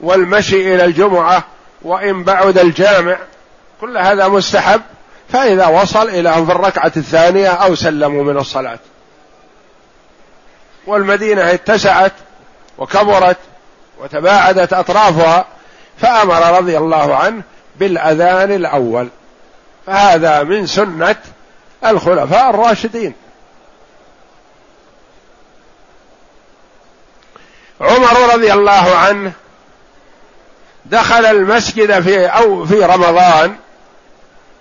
والمشي 0.00 0.74
إلى 0.74 0.84
الجمعة 0.84 1.44
وإن 1.82 2.24
بعد 2.24 2.58
الجامع 2.58 3.16
كل 3.80 3.98
هذا 3.98 4.28
مستحب. 4.28 4.80
فإذا 5.32 5.66
وصل 5.66 6.08
إلى 6.08 6.32
في 6.32 6.52
الركعة 6.52 6.92
الثانية 6.96 7.48
أو 7.48 7.74
سلموا 7.74 8.24
من 8.24 8.36
الصلاة. 8.36 8.78
والمدينة 10.86 11.50
اتسعت 11.52 12.12
وكبرت 12.78 13.36
وتباعدت 14.02 14.72
أطرافها 14.72 15.44
فأمر 15.98 16.58
رضي 16.58 16.78
الله 16.78 17.16
عنه 17.16 17.42
بالأذان 17.76 18.52
الأول. 18.52 19.08
فهذا 19.86 20.42
من 20.42 20.66
سنة 20.66 21.16
الخلفاء 21.86 22.50
الراشدين. 22.50 23.14
عمر 27.80 28.34
رضي 28.34 28.52
الله 28.52 28.96
عنه 28.96 29.32
دخل 30.86 31.26
المسجد 31.26 32.00
في 32.00 32.26
أو 32.26 32.66
في 32.66 32.84
رمضان 32.84 33.56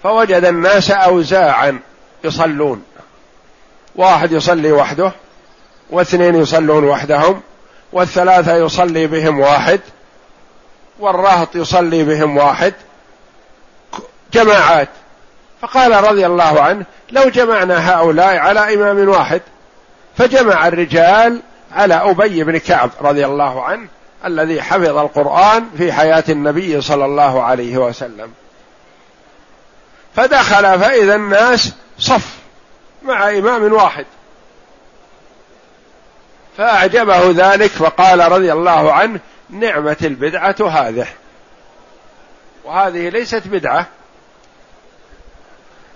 فوجد 0.04 0.46
الناس 0.46 0.92
اوزاعا 0.92 1.80
يصلون. 2.24 2.84
واحد 3.96 4.32
يصلي 4.32 4.72
وحده 4.72 5.12
واثنين 5.90 6.36
يصلون 6.36 6.84
وحدهم 6.84 7.42
والثلاثة 7.94 8.56
يصلي 8.56 9.08
بهم 9.08 9.40
واحد 9.40 9.80
والرهط 11.00 11.56
يصلي 11.56 12.04
بهم 12.04 12.38
واحد 12.38 12.74
جماعات. 14.34 14.90
فقال 15.62 16.04
رضي 16.04 16.26
الله 16.26 16.62
عنه 16.62 16.86
لو 17.12 17.30
جمعنا 17.30 17.94
هؤلاء 17.94 18.38
على 18.38 18.76
إمام 18.76 19.10
واحد 19.10 19.42
فجمع 20.18 20.68
الرجال 20.68 21.42
على 21.72 21.94
أبي 21.94 22.44
بن 22.44 22.58
كعب 22.58 22.90
رضي 23.02 23.26
الله 23.26 23.64
عنه 23.64 23.88
الذي 24.26 24.62
حفظ 24.62 24.98
القرآن 24.98 25.66
في 25.78 25.94
حياة 25.94 26.24
النبي 26.30 26.82
صلى 26.82 27.06
الله 27.06 27.44
عليه 27.44 27.78
وسلم. 27.78 28.32
فدخل 30.16 30.80
فإذا 30.80 31.16
الناس 31.16 31.74
صف 32.00 32.38
مع 33.04 33.30
إمام 33.30 33.74
واحد. 33.74 34.06
فأعجبه 36.62 37.32
ذلك 37.32 37.72
فقال 37.72 38.32
رضي 38.32 38.54
الله 38.54 38.94
عنه 38.94 39.20
نعمة 39.50 39.98
البدعة 40.02 40.56
هذه. 40.60 41.08
وهذه 42.66 43.10
ليست 43.10 43.44
بدعة. 43.46 43.86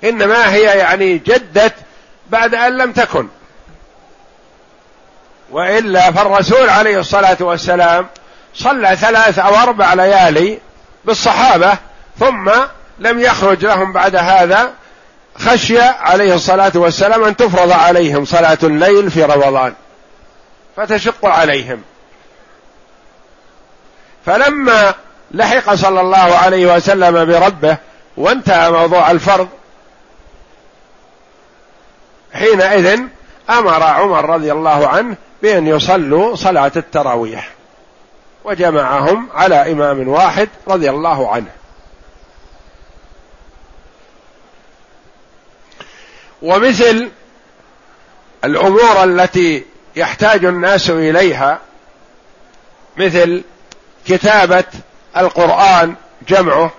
إنما 0.04 0.54
هي 0.54 0.62
يعني 0.62 1.18
جدت 1.18 1.74
بعد 2.30 2.56
أن 2.56 2.78
لم 2.78 2.92
تكن. 2.92 3.28
وإلا 5.52 6.12
فالرسول 6.12 6.70
عليه 6.70 7.00
الصلاة 7.00 7.38
والسلام 7.40 8.08
صلى 8.56 8.96
ثلاث 8.96 9.40
أو 9.40 9.56
أربع 9.56 9.94
ليالي 9.94 10.60
بالصحابة 11.06 11.78
ثم 12.20 12.52
لم 13.00 13.20
يخرج 13.20 13.66
لهم 13.66 13.94
بعد 13.94 14.16
هذا 14.16 14.74
خشي 15.36 15.80
عليه 15.80 16.36
الصلاة 16.36 16.72
والسلام 16.76 17.24
أن 17.24 17.36
تفرض 17.36 17.72
عليهم 17.72 18.26
صلاة 18.26 18.60
الليل 18.64 19.12
في 19.12 19.24
رمضان. 19.24 19.74
فتشق 20.78 21.26
عليهم. 21.26 21.82
فلما 24.26 24.94
لحق 25.32 25.74
صلى 25.74 26.02
الله 26.02 26.18
عليه 26.18 26.76
وسلم 26.76 27.26
بربه 27.26 27.78
وانتهى 28.18 28.72
موضوع 28.72 29.12
الفرض 29.12 29.48
حينئذ 32.34 33.00
أمر 33.50 33.84
عمر 33.84 34.30
رضي 34.30 34.52
الله 34.52 34.88
عنه 34.88 35.16
بأن 35.42 35.68
يصلوا 35.68 36.36
صلاة 36.36 36.72
التراويح 36.76 37.52
وجمعهم 38.44 39.30
على 39.34 39.72
إمام 39.72 40.08
واحد 40.08 40.50
رضي 40.68 40.90
الله 40.90 41.32
عنه. 41.32 41.52
ومثل 46.42 47.10
الأمور 48.44 49.04
التي 49.04 49.64
يحتاج 49.96 50.46
الناس 50.46 50.90
إليها 50.90 51.60
مثل 52.98 53.44
كتابة 54.08 54.64
القرآن 55.18 55.96
جمعه. 56.28 56.72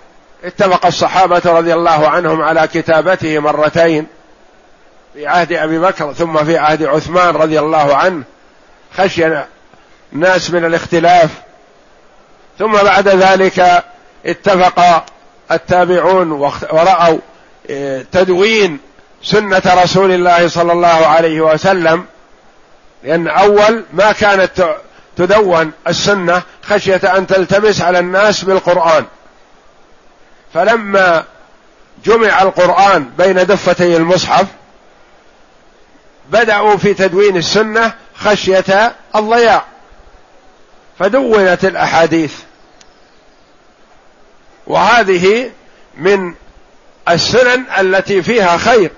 اتفق 0.45 0.87
الصحابة 0.87 1.43
رضي 1.45 1.75
الله 1.75 2.09
عنهم 2.09 2.43
على 2.43 2.69
كتابته 2.69 3.39
مرتين 3.39 4.07
في 5.14 5.27
عهد 5.27 5.53
أبي 5.53 5.79
بكر 5.79 6.12
ثم 6.12 6.45
في 6.45 6.59
عهد 6.59 6.83
عثمان 6.83 7.37
رضي 7.37 7.59
الله 7.59 7.97
عنه. 7.97 8.23
خشي 8.97 9.45
الناس 10.12 10.51
من 10.51 10.64
الاختلاف. 10.64 11.31
ثم 12.59 12.73
بعد 12.73 13.09
ذلك 13.09 13.85
اتفق 14.27 15.05
التابعون 15.53 16.31
ورأوا 16.33 17.19
إيه، 17.71 18.07
تدوين 18.12 18.79
سنة 19.23 19.62
رسول 19.67 20.12
الله 20.12 20.49
صلى 20.49 20.73
الله 20.73 21.07
عليه 21.07 21.41
وسلم 21.41 22.05
لأن 23.07 23.29
أول 23.29 23.85
ما 23.93 24.13
كانت 24.13 24.77
تدون 25.17 25.73
السنة 25.89 26.43
خشية 26.63 27.01
أن 27.17 27.27
تلتبس 27.27 27.81
على 27.81 27.99
الناس 27.99 28.45
بالقرآن. 28.45 29.05
فلما 30.55 31.25
جمع 32.05 32.43
القرآن 32.43 33.11
بين 33.19 33.47
دفتي 33.47 33.97
المصحف 33.97 34.47
بدأوا 36.31 36.77
في 36.77 36.95
تدوين 36.95 37.37
السنة 37.37 37.93
خشية 38.17 38.95
الضياع. 39.17 39.65
فدونت 40.99 41.65
الأحاديث. 41.65 42.35
وهذه 44.67 45.51
من 45.97 46.35
السنن 47.09 47.65
التي 47.79 48.23
فيها 48.23 48.57
خير 48.57 48.91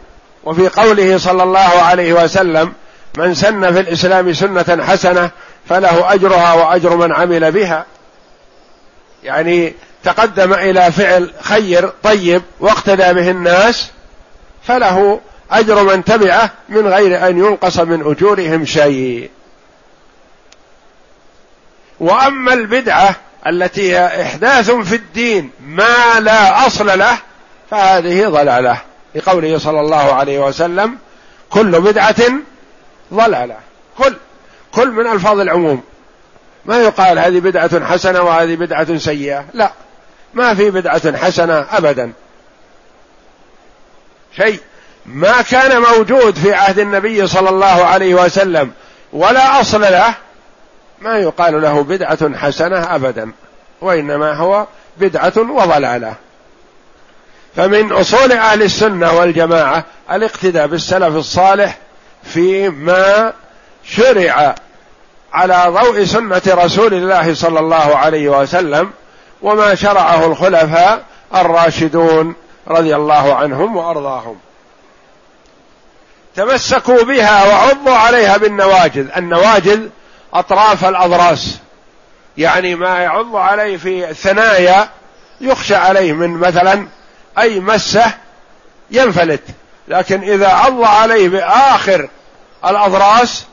وفي 0.44 0.68
قوله 0.68 1.18
صلى 1.18 1.42
الله 1.42 1.82
عليه 1.82 2.12
وسلم 2.12 2.72
من 3.18 3.34
سن 3.34 3.72
في 3.72 3.80
الإسلام 3.80 4.32
سنة 4.32 4.84
حسنة 4.86 5.30
فله 5.68 6.14
أجرها 6.14 6.54
وأجر 6.54 6.96
من 6.96 7.12
عمل 7.12 7.52
بها. 7.52 7.86
يعني 9.24 9.74
تقدم 10.04 10.54
إلى 10.54 10.92
فعل 10.92 11.30
خير 11.40 11.92
طيب 12.02 12.42
واقتدى 12.60 13.12
به 13.12 13.30
الناس 13.30 13.90
فله 14.62 15.20
أجر 15.50 15.82
من 15.82 16.04
تبعه 16.04 16.50
من 16.68 16.86
غير 16.86 17.28
أن 17.28 17.38
ينقص 17.38 17.78
من 17.78 18.10
أجورهم 18.10 18.64
شيء. 18.64 19.30
وأما 22.00 22.52
البدعة 22.52 23.16
التي 23.46 23.92
هي 23.92 24.22
إحداث 24.22 24.70
في 24.70 24.96
الدين 24.96 25.50
ما 25.66 26.20
لا 26.20 26.66
أصل 26.66 26.98
له 26.98 27.18
فهذه 27.70 28.28
ضلالة. 28.28 28.80
لقوله 29.14 29.58
صلى 29.58 29.80
الله 29.80 30.14
عليه 30.14 30.38
وسلم 30.38 30.98
كل 31.50 31.80
بدعة 31.80 32.16
ضلالة. 33.14 33.56
كل 33.98 34.16
كل 34.72 34.90
من 34.90 35.06
ألفاظ 35.06 35.40
العموم. 35.40 35.82
ما 36.64 36.82
يقال 36.82 37.18
هذه 37.18 37.40
بدعة 37.40 37.84
حسنة 37.84 38.22
وهذه 38.22 38.54
بدعة 38.56 38.98
سيئة. 38.98 39.44
لا. 39.54 39.72
ما 40.34 40.54
في 40.54 40.70
بدعة 40.70 41.16
حسنة 41.16 41.66
ابدا. 41.70 42.12
شيء 44.36 44.60
ما 45.06 45.42
كان 45.42 45.82
موجود 45.82 46.34
في 46.34 46.54
عهد 46.54 46.78
النبي 46.78 47.26
صلى 47.26 47.48
الله 47.48 47.84
عليه 47.84 48.14
وسلم 48.14 48.72
ولا 49.12 49.60
أصل 49.60 49.80
له 49.80 50.14
ما 51.00 51.18
يقال 51.18 51.62
له 51.62 51.82
بدعة 51.82 52.36
حسنة 52.36 52.94
أبدا 52.94 53.32
وإنما 53.80 54.34
هو 54.34 54.66
بدعة 54.96 55.32
وضلالة. 55.36 56.14
فمن 57.56 57.92
أصول 57.92 58.32
أهل 58.32 58.62
السنة 58.62 59.12
والجماعة 59.12 59.84
الاقتداء 60.12 60.66
بالسلف 60.66 61.16
الصالح 61.16 61.78
فيما 62.28 63.32
شرع 63.84 64.54
على 65.32 65.64
ضوء 65.68 66.04
سنة 66.04 66.42
رسول 66.46 66.94
الله 66.94 67.34
صلى 67.34 67.60
الله 67.60 67.96
عليه 67.96 68.28
وسلم 68.28 68.90
وما 69.42 69.74
شرعه 69.74 70.26
الخلفاء 70.26 71.04
الراشدون 71.34 72.34
رضي 72.68 72.96
الله 72.96 73.34
عنهم 73.34 73.76
وأرضاهم. 73.76 74.38
تمسكوا 76.36 77.02
بها 77.02 77.46
وعضوا 77.46 77.96
عليها 77.96 78.36
بالنواجذ. 78.36 79.06
النواجذ 79.16 79.80
أطراف 80.34 80.84
الأضراس. 80.84 81.58
يعني 82.38 82.74
ما 82.74 82.98
يعض 82.98 83.36
عليه 83.36 83.76
في 83.76 84.10
الثنايا 84.10 84.88
يخشى 85.40 85.74
عليه 85.74 86.12
من 86.12 86.30
مثلا 86.30 86.86
أي 87.38 87.60
مسه 87.60 88.12
ينفلت. 88.90 89.42
لكن 89.88 90.22
إذا 90.22 90.48
عض 90.48 90.82
عليه 90.82 91.28
بآخر 91.28 92.08
الأضراس 92.66 93.46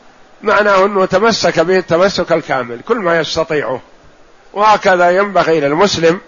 معناه 0.43 0.86
أنه 0.86 1.06
تمسك 1.06 1.60
به 1.60 1.78
التمسك 1.78 2.32
الكامل 2.32 2.80
كل 2.88 2.97
ما 2.97 3.20
يستطيعه. 3.20 3.82
وهكذا 4.53 5.10
ينبغي 5.10 5.60
للمسلم 5.60 6.20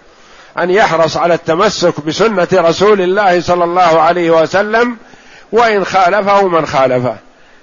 أن 0.58 0.70
يحرص 0.70 1.16
على 1.16 1.34
التمسك 1.34 2.00
بسنة 2.06 2.48
رسول 2.52 3.00
الله 3.00 3.40
صلى 3.40 3.64
الله 3.64 4.00
عليه 4.00 4.30
وسلم 4.30 4.96
وإن 5.52 5.84
خالفه 5.84 6.48
من 6.48 6.66
خالفه. 6.66 7.16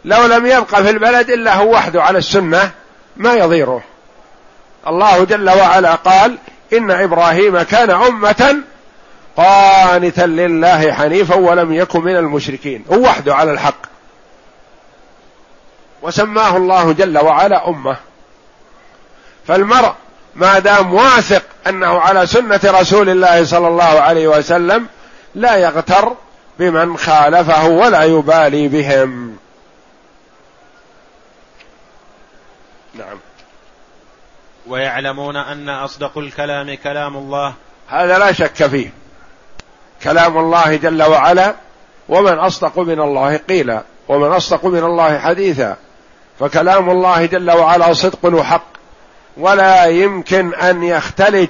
لو 0.06 0.26
لم 0.26 0.46
يبقى 0.46 0.84
في 0.84 0.90
البلد 0.90 1.30
إلا 1.30 1.56
هو 1.56 1.74
وحده 1.74 2.04
على 2.04 2.18
السنة 2.18 2.72
ما 3.18 3.34
يضيره. 3.34 3.84
الله 4.88 5.24
جل 5.24 5.50
وعلا 5.50 5.96
قال 5.96 6.38
إن 6.74 6.92
إبراهيم 6.92 7.62
كان 7.62 7.90
أمة 7.92 8.58
قانتا 9.38 10.22
لله 10.22 10.94
حنيفا 10.94 11.36
ولم 11.36 11.74
يكن 11.74 12.04
من 12.04 12.16
المشركين. 12.16 12.86
هو 12.94 13.02
وحده 13.02 13.36
على 13.36 13.52
الحق. 13.52 13.95
وسماه 16.06 16.58
الله 16.58 16.92
جل 16.92 17.18
وعلا 17.18 17.70
أمة. 17.70 17.98
فالمرء 19.48 19.94
ما 20.36 20.60
دام 20.60 20.94
واثق 20.94 21.44
أنه 21.68 22.00
على 22.00 22.28
سنة 22.28 22.60
رسول 22.66 23.10
الله 23.10 23.46
صلى 23.46 23.68
الله 23.68 23.84
عليه 23.84 24.28
وسلم 24.28 24.88
لا 25.36 25.56
يغتر 25.56 26.16
بمن 26.60 26.98
خالفه 26.98 27.68
ولا 27.68 28.04
يبالي 28.04 28.68
بهم. 28.68 29.38
نعم. 32.96 33.18
ويعلمون 34.68 35.36
أن 35.36 35.70
أصدق 35.70 36.18
الكلام 36.18 36.76
كلام 36.76 37.18
الله. 37.18 37.54
هذا 37.90 38.20
لا 38.20 38.32
شك 38.32 38.68
فيه. 38.68 38.90
كلام 40.04 40.38
الله 40.38 40.76
جل 40.76 41.04
وعلا 41.04 41.56
ومن 42.10 42.40
أصدق 42.40 42.80
من 42.80 43.02
الله 43.02 43.38
قيلا 43.38 43.84
ومن 44.08 44.32
أصدق 44.32 44.66
من 44.66 44.84
الله 44.84 45.20
حديثا. 45.20 45.78
فكلام 46.40 46.90
الله 46.90 47.26
جل 47.26 47.52
وعلا 47.52 47.94
صدق 47.94 48.26
وحق. 48.26 48.68
ولا 49.38 49.86
يمكن 49.86 50.54
أن 50.54 50.84
يختلج 50.84 51.50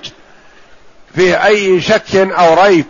في 1.15 1.45
أي 1.45 1.81
شك 1.81 2.15
أو 2.15 2.63
ريب. 2.63 2.85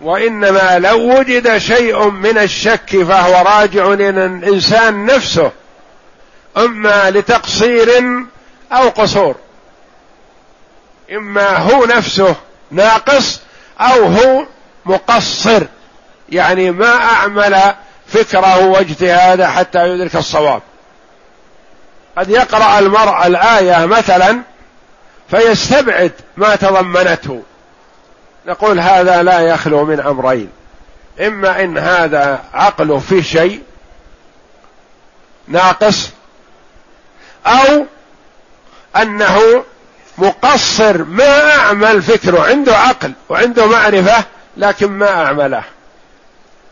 وإنما 0.00 0.78
لو 0.78 1.18
وجد 1.18 1.58
شيء 1.58 2.10
من 2.10 2.38
الشك 2.38 3.02
فهو 3.02 3.44
راجع 3.46 3.92
إلى 3.92 4.08
الانسان 4.08 5.06
نفسه. 5.06 5.52
إما 6.56 7.10
لتقصير 7.10 8.04
أو 8.72 8.88
قصور. 8.88 9.34
إما 11.12 11.56
هو 11.56 11.84
نفسه 11.84 12.34
ناقص 12.70 13.40
أو 13.80 14.04
هو 14.04 14.46
مقصر. 14.86 15.62
يعني 16.28 16.70
ما 16.70 16.94
أعمل 16.94 17.74
فكره 18.06 18.66
واجتهاده 18.66 19.48
حتى 19.48 19.88
يدرك 19.88 20.16
الصواب. 20.16 20.62
قد 22.16 22.30
يقرأ 22.30 22.78
المرء 22.78 23.26
الآية 23.26 23.86
مثلا 23.86 24.40
فيستبعد 25.30 26.12
ما 26.36 26.56
تضمنته. 26.56 27.42
نقول 28.46 28.80
هذا 28.80 29.22
لا 29.22 29.40
يخلو 29.40 29.84
من 29.84 30.00
أمرين. 30.00 30.50
إما 31.20 31.64
إن 31.64 31.78
هذا 31.78 32.44
عقله 32.54 32.98
في 32.98 33.22
شيء 33.22 33.62
ناقص 35.48 36.10
أو 37.46 37.86
أنه 38.96 39.64
مقصر 40.18 41.04
ما 41.04 41.50
أعمل 41.50 42.02
فكره 42.02 42.42
عنده 42.42 42.76
عقل 42.76 43.12
وعنده 43.28 43.66
معرفة 43.66 44.24
لكن 44.56 44.90
ما 44.90 45.10
أعمله. 45.10 45.62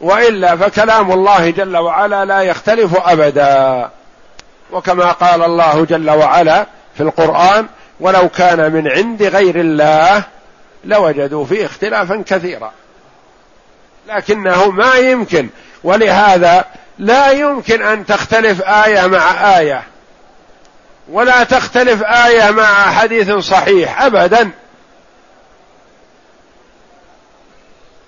وإلا 0.00 0.56
فكلام 0.56 1.12
الله 1.12 1.50
جل 1.50 1.76
وعلا 1.76 2.24
لا 2.24 2.40
يختلف 2.42 2.96
ابدا. 2.96 3.90
وكما 4.70 5.12
قال 5.12 5.42
الله 5.42 5.84
جل 5.84 6.10
وعلا 6.10 6.66
في 6.94 7.02
القرآن 7.02 7.66
ولو 8.00 8.28
كان 8.28 8.72
من 8.72 8.88
عند 8.88 9.22
غير 9.22 9.60
الله 9.60 10.24
لوجدوا 10.84 11.44
فيه 11.44 11.66
اختلافا 11.66 12.24
كثيرا 12.26 12.72
لكنه 14.08 14.70
ما 14.70 14.94
يمكن 14.94 15.48
ولهذا 15.84 16.64
لا 16.98 17.30
يمكن 17.30 17.82
أن 17.82 18.06
تختلف 18.06 18.62
آية 18.62 19.06
مع 19.06 19.58
آية 19.58 19.82
ولا 21.08 21.44
تختلف 21.44 22.02
آية 22.02 22.50
مع 22.50 22.92
حديث 22.92 23.30
صحيح 23.30 24.02
ابدا. 24.02 24.50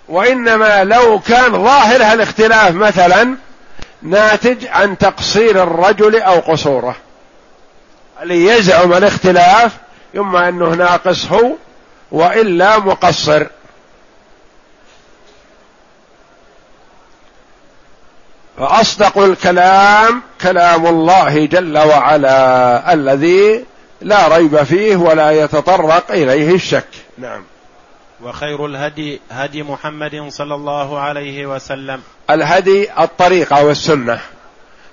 وإنما 0.09 0.85
لو 0.85 1.19
كان 1.19 1.65
ظاهر 1.65 2.13
الاختلاف 2.13 2.75
مثلا 2.75 3.37
ناتج 4.07 4.67
عن 4.67 4.99
تقصير 4.99 5.63
الرجل 5.63 6.21
أو 6.23 6.41
قصوره. 6.41 6.97
اللي 8.23 8.47
يزعم 8.47 8.93
الاختلاف 8.93 9.73
اما 10.17 10.49
انه 10.49 10.69
ناقص 10.69 11.27
هو 11.27 11.53
وإلا 12.13 12.79
مقصر. 12.79 13.47
فأصدق 18.59 19.19
الكلام 19.19 20.23
كلام 20.41 20.87
الله 20.87 21.47
جل 21.47 21.79
وعلا 21.79 22.93
الذي 22.93 23.65
لا 24.01 24.29
ريب 24.29 24.63
فيه 24.63 24.97
ولا 24.97 25.31
يتطرق 25.31 26.11
إليه 26.11 26.55
الشك. 26.55 26.89
نعم. 27.19 27.45
وخير 28.23 28.67
الهدي 28.67 29.21
هدي 29.31 29.63
محمد 29.63 30.27
صلى 30.29 30.55
الله 30.55 30.99
عليه 31.01 31.47
وسلم. 31.47 32.03
الهدي 32.31 32.93
الطريقة 33.03 33.65
والسنة. 33.65 34.21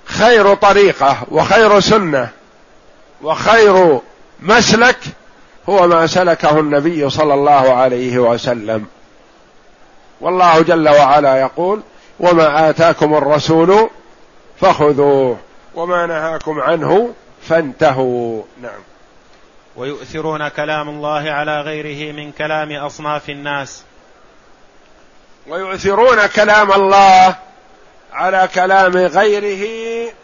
خير 0.04 0.54
طريقة 0.54 1.16
وخير 1.30 1.80
سنة. 1.80 2.28
وخير 3.22 3.98
مسلك 4.40 4.98
هو 5.68 5.86
ما 5.86 6.06
سلكه 6.06 6.60
النبي 6.60 7.10
صلى 7.10 7.34
الله 7.34 7.74
عليه 7.74 8.18
وسلم. 8.18 8.86
والله 10.20 10.62
جل 10.62 10.88
وعلا 10.88 11.40
يقول 11.40 11.80
وما 12.20 12.70
آتاكم 12.70 13.14
الرسول 13.14 13.88
فخذوه 14.60 15.38
وما 15.74 16.06
نهاكم 16.06 16.60
عنه 16.60 17.14
فانتهوا. 17.42 18.42
نعم. 18.62 18.93
ويؤثرون 19.76 20.48
كلام 20.48 20.88
الله 20.88 21.30
على 21.30 21.60
غيره 21.60 22.12
من 22.12 22.32
كلام 22.32 22.72
أصناف 22.72 23.30
الناس. 23.30 23.82
ويؤثرون 25.46 26.26
كلام 26.26 26.72
الله 26.72 27.34
على 28.12 28.48
كلام 28.54 28.96
غيره 28.96 29.64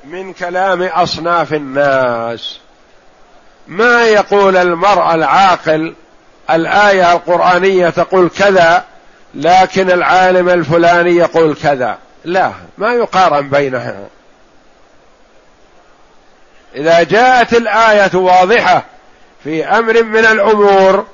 من 0.05 0.32
كلام 0.32 0.82
أصناف 0.82 1.55
الناس. 1.55 2.61
ما 3.66 4.05
يقول 4.05 4.57
المرء 4.57 5.14
العاقل 5.14 5.94
الآية 6.51 7.12
القرآنية 7.12 7.90
تقول 7.90 8.30
كذا 8.38 8.84
لكن 9.34 9.90
العالم 9.90 10.48
الفلاني 10.48 11.16
يقول 11.16 11.55
كذا. 11.55 11.98
لا 12.24 12.53
ما 12.78 12.94
يقارن 12.94 13.51
بينها 13.51 14.07
إذا 16.74 17.03
جاءت 17.03 17.53
الآية 17.53 18.11
واضحة 18.14 18.84
في 19.45 19.64
أمر 19.64 20.03
من 20.03 20.24
الأمور 20.24 21.07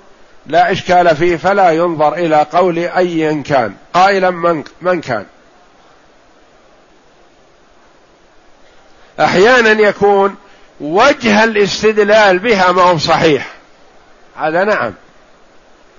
لا 0.47 0.73
إشكال 0.73 1.17
فيه 1.17 1.37
فلا 1.37 1.71
ينظر 1.71 2.15
إلى 2.15 2.47
قول 2.53 2.79
ايا 2.79 3.43
كان 3.47 3.75
قائلا 3.95 4.31
من 4.31 4.65
من 4.81 5.01
كان. 5.01 5.27
أحيانا 9.21 9.89
يكون 9.89 10.37
وجه 10.81 11.45
الاستدلال 11.45 12.39
بها 12.39 12.73
ما 12.73 12.83
هو 12.83 12.99
صحيح. 12.99 13.47
هذا 14.37 14.65
نعم. 14.65 14.95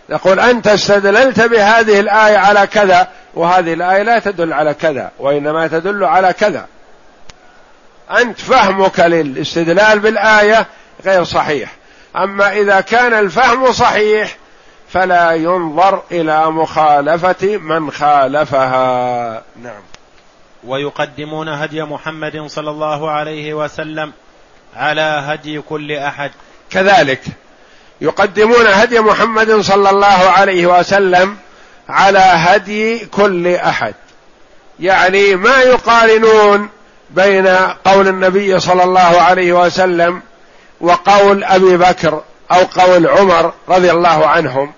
نقول 0.10 0.40
أنت 0.40 0.68
استدللت 0.68 1.40
بهذه 1.40 2.00
الآية 2.00 2.38
على 2.38 2.68
كذا 2.68 3.08
وهذه 3.34 3.74
الآية 3.74 4.04
لا 4.04 4.20
تدل 4.20 4.54
على 4.54 4.74
كذا 4.74 5.12
وإنما 5.20 5.68
تدل 5.68 6.04
على 6.04 6.34
كذا. 6.34 6.66
أنت 8.12 8.40
فهمك 8.40 9.00
للاستدلال 9.00 10.00
بالآية 10.00 10.68
غير 11.06 11.24
صحيح. 11.24 11.77
أما 12.18 12.52
إذا 12.54 12.82
كان 12.82 13.14
الفهم 13.14 13.72
صحيح 13.72 14.38
فلا 14.90 15.32
ينظر 15.32 16.02
إلى 16.12 16.52
مخالفة 16.52 17.58
من 17.58 17.92
خالفها. 17.92 19.44
نعم. 19.64 19.82
ويقدمون 20.64 21.50
هدي 21.50 21.84
محمد 21.84 22.48
صلى 22.48 22.70
الله 22.70 23.12
عليه 23.12 23.54
وسلم 23.54 24.14
على 24.76 25.02
هدي 25.02 25.62
كل 25.62 25.92
أحد. 25.92 26.32
كذلك 26.70 27.22
يقدمون 28.02 28.68
هدي 28.68 29.00
محمد 29.00 29.52
صلى 29.62 29.90
الله 29.90 30.30
عليه 30.30 30.80
وسلم 30.80 31.38
على 31.90 32.20
هدي 32.20 33.06
كل 33.06 33.48
أحد. 33.56 33.94
يعني 34.80 35.36
ما 35.36 35.58
يقارنون 35.62 36.70
بين 37.10 37.48
قول 37.86 38.08
النبي 38.08 38.60
صلى 38.60 38.84
الله 38.84 39.22
عليه 39.22 39.54
وسلم 39.54 40.22
وقول 40.82 41.44
أبي 41.44 41.78
بكر 41.78 42.22
أو 42.52 42.64
قول 42.64 43.08
عمر 43.08 43.54
رضي 43.70 43.92
الله 43.92 44.28
عنهم 44.28 44.72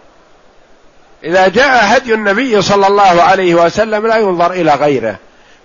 إذا 1.23 1.47
جاء 1.47 1.97
هدي 1.97 2.13
النبي 2.13 2.61
صلى 2.61 2.87
الله 2.87 3.21
عليه 3.21 3.55
وسلم 3.55 4.07
لا 4.07 4.17
ينظر 4.17 4.51
إلى 4.51 4.73
غيره 4.73 5.15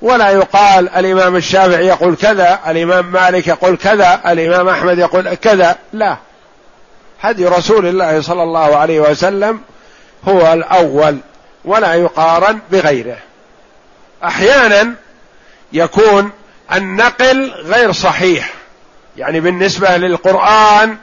ولا 0.03 0.31
يقال 0.31 0.89
الإمام 0.89 1.37
الشافعي 1.37 1.87
يقول 1.87 2.17
كذا 2.17 2.61
الإمام 2.69 3.13
مالك 3.13 3.47
يقول 3.47 3.77
كذا 3.77 4.21
الإمام 4.27 4.69
أحمد 4.69 4.99
يقول 4.99 5.35
كذا 5.35 5.77
لا. 5.93 6.17
هدي 7.21 7.47
رسول 7.47 7.87
الله 7.87 8.21
صلى 8.21 8.43
الله 8.43 8.77
عليه 8.77 9.01
وسلم 9.01 9.61
هو 10.29 10.53
الأول 10.53 11.19
ولا 11.65 11.95
يقارن 11.95 12.59
بغيره. 12.71 13.17
أحيانا 14.25 14.95
يكون 15.73 16.31
النقل 16.73 17.51
غير 17.51 17.93
صحيح. 17.93 18.51
يعني 19.17 19.41
بالنسبة 19.41 19.97
للقرآن 19.97 20.97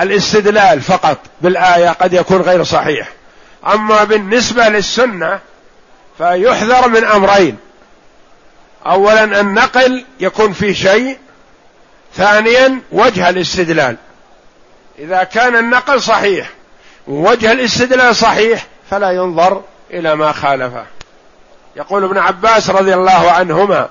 الاستدلال 0.00 0.80
فقط 0.80 1.18
بالآية 1.40 1.88
قد 1.88 2.12
يكون 2.12 2.40
غير 2.40 2.64
صحيح. 2.64 3.08
أما 3.66 4.04
بالنسبة 4.04 4.68
للسنة 4.68 5.40
فيحذر 6.18 6.88
من 6.88 7.04
أمرين. 7.04 7.56
اولا 8.86 9.40
النقل 9.40 10.04
يكون 10.20 10.52
في 10.52 10.74
شيء 10.74 11.18
ثانيا 12.14 12.80
وجه 12.92 13.28
الاستدلال. 13.28 13.96
إذا 14.98 15.24
كان 15.24 15.56
النقل 15.56 16.02
صحيح 16.02 16.50
ووجه 17.08 17.52
الاستدلال 17.52 18.16
صحيح 18.16 18.66
فلا 18.90 19.10
ينظر 19.10 19.62
إلى 19.90 20.16
ما 20.16 20.32
خالفه. 20.32 20.86
يقول 21.76 22.04
ابن 22.04 22.18
عباس 22.18 22.70
رضي 22.70 22.94
الله 22.94 23.30
عنهما 23.30 23.88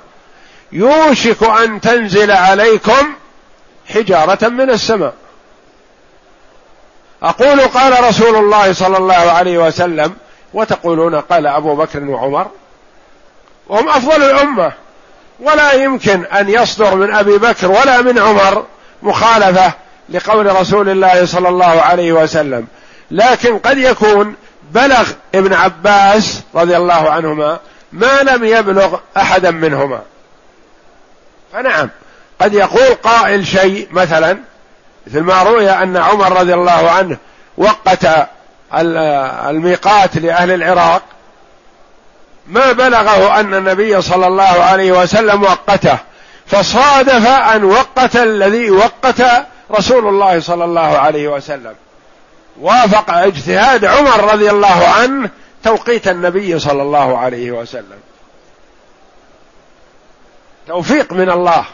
يوشك 0.72 1.44
أن 1.44 1.82
تنزل 1.82 2.32
عليكم 2.32 3.16
حجارة 3.94 4.48
من 4.48 4.70
السماء. 4.70 5.14
أقول 7.24 7.62
قال 7.62 8.04
رسول 8.04 8.36
الله 8.36 8.74
صلى 8.74 8.98
الله 8.98 9.14
عليه 9.14 9.58
وسلم 9.58 10.16
وتقولون 10.54 11.16
قال 11.16 11.48
أبو 11.48 11.76
بكر 11.76 12.04
وعمر 12.04 12.48
وهم 13.68 13.90
أفضل 13.90 14.24
الأمة. 14.24 14.72
ولا 15.40 15.74
يمكن 15.74 16.26
أن 16.26 16.50
يصدر 16.50 16.96
من 16.96 17.14
أبي 17.16 17.38
بكر 17.38 17.72
ولا 17.72 18.02
من 18.02 18.20
عمر 18.20 18.66
مخالفة 19.04 19.74
لقول 20.10 20.56
رسول 20.56 20.90
الله 20.90 21.26
صلى 21.26 21.50
الله 21.50 21.82
عليه 21.82 22.12
وسلم. 22.12 22.68
لكن 23.12 23.60
قد 23.60 23.78
يكون 23.78 24.36
بلغ 24.72 25.10
ابن 25.36 25.54
عباس 25.54 26.42
رضي 26.56 26.78
الله 26.78 27.10
عنهما 27.10 27.60
ما 27.92 28.24
لم 28.24 28.44
يبلغ 28.44 28.98
أحدا 29.18 29.52
منهما. 29.52 30.02
فنعم. 31.54 31.90
قد 32.42 32.54
يقول 32.54 32.94
قائل 32.94 33.48
شيء 33.48 33.88
مثلا 33.92 34.38
مثل 35.08 35.20
ما 35.20 35.44
روي 35.44 35.70
أن 35.70 35.98
عمر 35.98 36.40
رضي 36.40 36.54
الله 36.54 36.92
عنه 36.92 37.18
وقت 37.58 38.08
الميقات 39.50 40.18
لأهل 40.18 40.52
العراق 40.52 41.02
ما 42.48 42.72
بلغه 42.72 43.40
أن 43.40 43.54
النبي 43.54 44.02
صلى 44.02 44.28
الله 44.28 44.44
عليه 44.44 44.92
وسلم 44.92 45.44
وقته 45.44 45.98
فصادف 46.48 47.28
أن 47.28 47.64
وقت 47.64 48.16
الذي 48.16 48.72
وقت 48.72 49.24
رسول 49.72 50.08
الله 50.08 50.40
صلى 50.40 50.66
الله 50.66 50.98
عليه 50.98 51.28
وسلم. 51.28 51.76
وافق 52.62 53.12
اجتهاد 53.14 53.86
عمر 53.86 54.34
رضي 54.34 54.50
الله 54.50 54.88
عنه 54.88 55.30
توقيت 55.64 56.08
النبي 56.08 56.60
صلى 56.60 56.82
الله 56.82 57.18
عليه 57.18 57.52
وسلم. 57.52 58.00
توفيق 60.68 61.14
من 61.14 61.30
الله. 61.30 61.66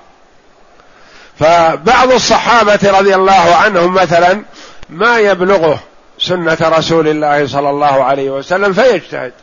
فبعض 1.39 2.11
الصحابة 2.11 2.79
رضي 2.83 3.15
الله 3.15 3.55
عنهم 3.55 3.93
مثلا 3.93 4.41
ما 4.89 5.19
يبلغه 5.19 5.79
سنة 6.19 6.57
رسول 6.61 7.07
الله 7.07 7.47
صلى 7.47 7.69
الله 7.69 8.03
عليه 8.03 8.29
وسلم 8.29 8.73
فيجتهد. 8.73 9.33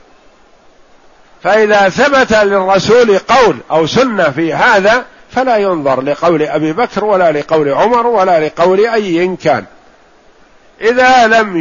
فإذا 1.42 1.88
ثبت 1.88 2.32
للرسول 2.32 3.18
قول 3.18 3.56
أو 3.70 3.86
سنة 3.86 4.30
في 4.30 4.54
هذا 4.54 5.04
فلا 5.30 5.56
ينظر 5.56 6.02
لقول 6.02 6.42
أبي 6.42 6.72
بكر 6.72 7.04
ولا 7.04 7.32
لقول 7.32 7.68
عمر 7.68 8.06
ولا 8.06 8.46
لقول 8.46 8.86
أي 8.86 9.36
كان. 9.36 9.64
إذا 10.80 11.26
لم 11.26 11.56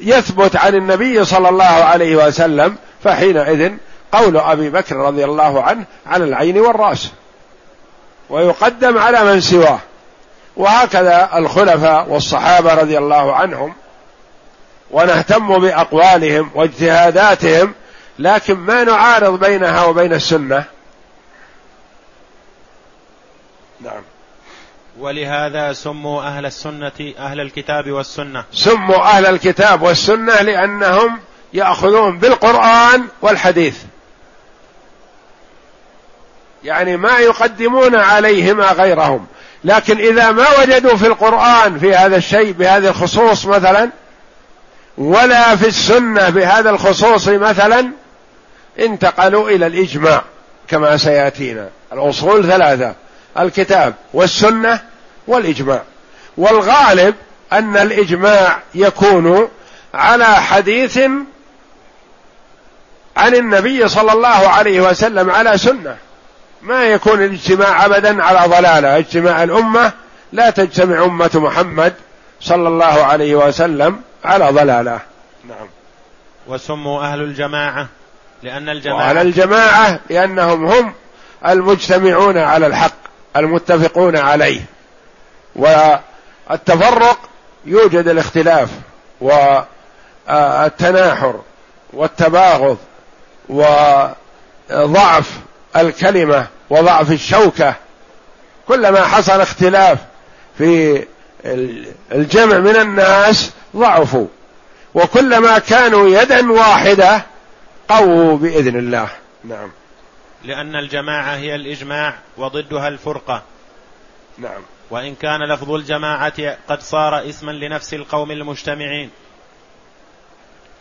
يثبت 0.00 0.56
عن 0.56 0.74
النبي 0.74 1.24
صلى 1.24 1.48
الله 1.48 1.64
عليه 1.64 2.26
وسلم 2.26 2.76
فحينئذ 3.04 3.72
قول 4.12 4.36
أبي 4.36 4.70
بكر 4.70 4.96
رضي 4.96 5.24
الله 5.24 5.62
عنه 5.62 5.84
على 6.06 6.24
العين 6.24 6.58
والرأس. 6.58 7.10
ويقدم 8.30 8.98
على 8.98 9.24
من 9.24 9.40
سواه. 9.40 9.78
وهكذا 10.56 11.30
الخلفاء 11.34 12.08
والصحابة 12.08 12.74
رضي 12.74 12.98
الله 12.98 13.34
عنهم. 13.34 13.74
ونهتم 14.90 15.58
بأقوالهم 15.58 16.50
واجتهاداتهم 16.54 17.74
لكن 18.18 18.54
ما 18.54 18.84
نعارض 18.84 19.40
بينها 19.40 19.84
وبين 19.84 20.12
السنة. 20.12 20.64
نعم. 23.80 24.02
ولهذا 24.98 25.72
سموا 25.72 26.22
أهل 26.22 26.46
السنة 26.46 27.14
أهل 27.18 27.40
الكتاب 27.40 27.90
والسنة. 27.90 28.44
سموا 28.52 28.96
أهل 28.96 29.26
الكتاب 29.26 29.82
والسنة 29.82 30.42
لأنهم 30.42 31.20
يأخذون 31.52 32.18
بالقرآن 32.18 33.06
والحديث. 33.22 33.82
يعني 36.66 36.96
ما 36.96 37.18
يقدمون 37.18 37.94
عليهما 37.94 38.72
غيرهم. 38.72 39.26
لكن 39.64 39.98
إذا 39.98 40.30
ما 40.30 40.46
وجدوا 40.60 40.96
في 40.96 41.06
القرآن 41.06 41.78
في 41.78 41.94
هذا 41.94 42.16
الشيء 42.16 42.52
بهذا 42.52 42.88
الخصوص 42.88 43.46
مثلا 43.46 43.90
ولا 44.98 45.56
في 45.56 45.66
السنة 45.66 46.28
بهذا 46.28 46.70
الخصوص 46.70 47.28
مثلا 47.28 47.90
انتقلوا 48.78 49.50
إلى 49.50 49.66
الإجماع 49.66 50.22
كما 50.68 50.96
سيأتينا. 50.96 51.68
الأصول 51.92 52.46
ثلاثة 52.46 52.94
الكتاب 53.38 53.94
والسنة 54.12 54.80
والإجماع. 55.26 55.82
والغالب 56.36 57.14
أن 57.52 57.76
الإجماع 57.76 58.58
يكون 58.74 59.48
على 59.94 60.26
حديث 60.26 60.98
عن 63.16 63.34
النبي 63.34 63.88
صلى 63.88 64.12
الله 64.12 64.28
عليه 64.48 64.80
وسلم 64.80 65.30
على 65.30 65.58
سنة. 65.58 65.96
ما 66.66 66.84
يكون 66.84 67.22
الاجتماع 67.22 67.86
ابدا 67.86 68.22
على 68.22 68.48
ضلالة. 68.56 68.98
اجتماع 68.98 69.42
الأمة 69.42 69.92
لا 70.32 70.50
تجتمع 70.50 71.04
أمة 71.04 71.30
محمد 71.34 71.94
صلى 72.40 72.68
الله 72.68 73.04
عليه 73.04 73.34
وسلم 73.34 74.00
على 74.24 74.50
ضلالة. 74.50 75.00
نعم. 75.48 75.68
وسموا 76.46 77.02
أهل 77.02 77.20
الجماعة 77.20 77.86
لأن 78.42 78.68
الجماعة 78.68 78.96
وعلى 78.96 79.22
الجماعة 79.22 80.00
لأنهم 80.10 80.66
هم 80.66 80.92
المجتمعون 81.46 82.38
على 82.38 82.66
الحق 82.66 82.96
المتفقون 83.36 84.16
عليه. 84.16 84.60
والتفرق 85.56 87.18
يوجد 87.64 88.08
الاختلاف 88.08 88.70
والتناحر 90.28 91.40
والتباغض 91.92 92.78
وضعف 93.48 95.30
الكلمة 95.76 96.46
وضعف 96.70 97.10
الشوكة. 97.10 97.74
كلما 98.68 99.04
حصل 99.04 99.40
اختلاف 99.40 99.98
في 100.58 101.04
الجمع 102.12 102.58
من 102.58 102.76
الناس 102.76 103.52
ضعفوا. 103.76 104.26
وكلما 104.94 105.58
كانوا 105.58 106.08
يدا 106.08 106.52
واحدة 106.52 107.22
قووا 107.88 108.38
بإذن 108.38 108.78
الله. 108.78 109.08
نعم. 109.44 109.70
لأن 110.44 110.76
الجماعة 110.76 111.36
هي 111.36 111.54
الإجماع 111.54 112.14
وضدها 112.36 112.88
الفرقة. 112.88 113.42
نعم. 114.38 114.62
وإن 114.90 115.14
كان 115.14 115.52
لفظ 115.52 115.70
الجماعة 115.70 116.56
قد 116.68 116.80
صار 116.80 117.28
اسما 117.28 117.50
لنفس 117.50 117.94
القوم 117.94 118.30
المجتمعين. 118.30 119.10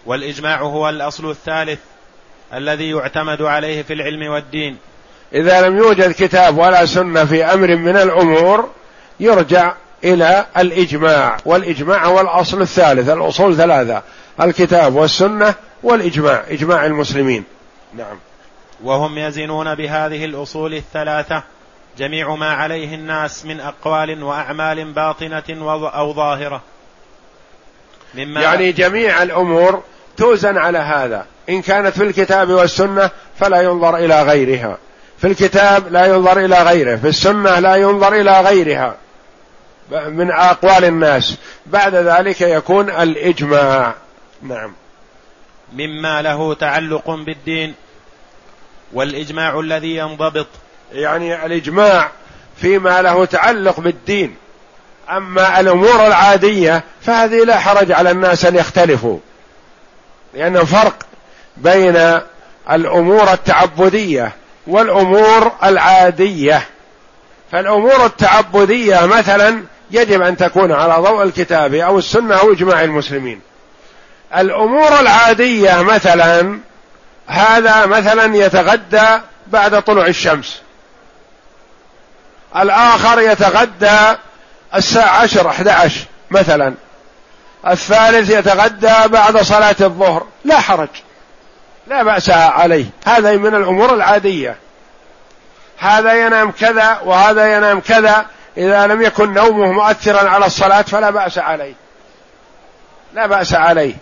والإجماع 0.05 0.61
هو 0.61 0.89
الأصل 0.89 1.29
الثالث 1.29 1.79
الذي 2.53 2.89
يعتمد 2.89 3.41
عليه 3.41 3.83
في 3.83 3.93
العلم 3.93 4.31
والدين. 4.31 4.77
إذا 5.33 5.67
لم 5.67 5.77
يوجد 5.77 6.11
كتاب 6.11 6.57
ولا 6.57 6.85
سنة 6.85 7.25
في 7.25 7.45
أمر 7.45 7.75
من 7.75 7.97
الأمور 7.97 8.69
يرجع 9.19 9.73
إلى 10.03 10.45
الإجماع 10.57 11.37
والإجماع 11.45 12.05
هو 12.05 12.21
الأصل 12.21 12.61
الثالث 12.61 13.09
الأصول 13.09 13.55
ثلاثة 13.55 14.01
الكتاب 14.41 14.95
والسنة 14.95 15.53
والإجماع 15.83 16.43
إجماع 16.49 16.85
المسلمين. 16.85 17.43
نعم. 17.93 18.17
وهم 18.83 19.17
يزنون 19.17 19.75
بهذه 19.75 20.25
الأصول 20.25 20.73
الثلاثة 20.73 21.43
جميع 21.97 22.35
ما 22.35 22.53
عليه 22.53 22.95
الناس 22.95 23.45
من 23.45 23.59
أقوال 23.59 24.23
وأعمال 24.23 24.93
باطنة 24.93 25.43
أو 25.95 26.13
ظاهرة. 26.13 26.61
مما 28.13 28.41
يعني 28.41 28.71
جميع 28.71 29.23
الأمور 29.23 29.83
توزن 30.17 30.57
على 30.57 30.77
هذا. 30.77 31.25
إن 31.49 31.61
كانت 31.61 31.97
في 31.97 32.03
الكتاب 32.03 32.49
والسنة 32.49 33.09
فلا 33.39 33.61
ينظر 33.61 33.97
إلى 33.97 34.23
غيرها. 34.23 34.77
في 35.25 35.31
الكتاب 35.31 35.91
لا 35.91 36.05
ينظر 36.05 36.45
إلى 36.45 36.63
غيره 36.63 36.95
في 36.95 37.07
السنة 37.07 37.59
لا 37.59 37.75
ينظر 37.75 38.13
إلى 38.13 38.41
غيرها 38.41 38.95
من 39.91 40.31
أقوال 40.31 40.85
الناس. 40.85 41.37
بعد 41.65 41.95
ذلك 41.95 42.41
يكون 42.41 42.89
الإجماع. 42.89 43.93
نعم. 44.41 44.73
مما 45.73 46.21
له 46.21 46.53
تعلق 46.53 47.09
بالدين 47.09 47.73
والإجماع 48.93 49.59
الذي 49.59 49.95
ينضبط. 49.95 50.47
يعني 50.93 51.45
الإجماع 51.45 52.11
فيما 52.57 53.01
له 53.01 53.25
تعلق 53.25 53.79
بالدين. 53.79 54.35
أما 55.09 55.59
الأمور 55.59 56.07
العادية 56.07 56.83
فهذه 57.01 57.43
لا 57.43 57.59
حرج 57.59 57.91
على 57.91 58.11
الناس 58.11 58.45
أن 58.45 58.55
يختلفوا. 58.55 59.19
لأن 60.33 60.65
فرق 60.65 60.95
بين 61.57 62.19
الأمور 62.71 63.33
التعبدية 63.33 64.31
والأمور 64.67 65.51
العادية. 65.63 66.67
فالأمور 67.51 68.05
التعبدية 68.05 69.05
مثلا 69.05 69.63
يجب 69.91 70.21
أن 70.21 70.37
تكون 70.37 70.71
على 70.71 70.93
ضوء 70.93 71.23
الكتاب 71.23 71.73
أو 71.73 71.97
السنة 71.99 72.35
أو 72.35 72.51
إجماع 72.51 72.83
المسلمين. 72.83 73.41
الأمور 74.37 74.99
العادية 74.99 75.81
مثلا 75.81 76.59
هذا 77.27 77.85
مثلا 77.85 78.35
يتغدى 78.37 79.19
بعد 79.47 79.81
طلوع 79.81 80.07
الشمس. 80.07 80.61
الآخر 82.57 83.21
يتغدى 83.21 84.17
الساعة 84.75 85.21
عشر 85.21 85.49
أحد 85.49 85.67
عشر 85.67 86.05
مثلا. 86.31 86.73
الثالث 87.67 88.29
يتغدى 88.29 88.93
بعد 89.07 89.37
صلاة 89.37 89.75
الظهر. 89.81 90.27
لا 90.45 90.59
حرج. 90.59 90.89
لا 91.87 92.03
بأس 92.03 92.29
عليه. 92.29 92.85
هذا 93.05 93.37
من 93.37 93.55
الأمور 93.55 93.93
العادية. 93.93 94.57
هذا 95.77 96.13
ينام 96.13 96.51
كذا 96.51 96.99
وهذا 97.05 97.57
ينام 97.57 97.79
كذا. 97.79 98.25
إذا 98.57 98.87
لم 98.87 99.01
يكن 99.01 99.33
نومه 99.33 99.71
مؤثرا 99.71 100.29
على 100.29 100.45
الصلاة 100.45 100.81
فلا 100.81 101.09
بأس 101.09 101.37
عليه. 101.37 101.73
لا 103.13 103.27
بأس 103.27 103.53
عليه. 103.53 103.95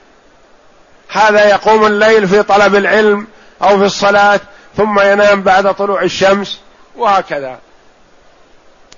هذا 1.09 1.49
يقوم 1.49 1.85
الليل 1.85 2.27
في 2.27 2.43
طلب 2.43 2.75
العلم 2.75 3.27
أو 3.63 3.77
في 3.77 3.85
الصلاة 3.85 4.39
ثم 4.77 4.99
ينام 4.99 5.41
بعد 5.41 5.73
طلوع 5.73 6.01
الشمس 6.01 6.59
وهكذا. 6.95 7.59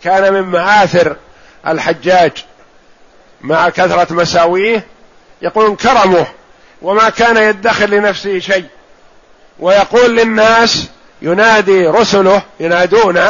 كان 0.03 0.33
من 0.33 0.41
مآثر 0.41 1.15
الحجاج 1.67 2.45
مع 3.41 3.69
كثرة 3.69 4.13
مساويه 4.13 4.87
يقول 5.41 5.75
كرمه. 5.75 6.25
وما 6.81 7.09
كان 7.09 7.37
يدخر 7.37 7.85
لنفسه 7.85 8.39
شيء. 8.39 8.65
ويقول 9.59 10.15
للناس 10.15 10.87
ينادي 11.21 11.87
رسله 11.87 12.41
ينادون 12.59 13.21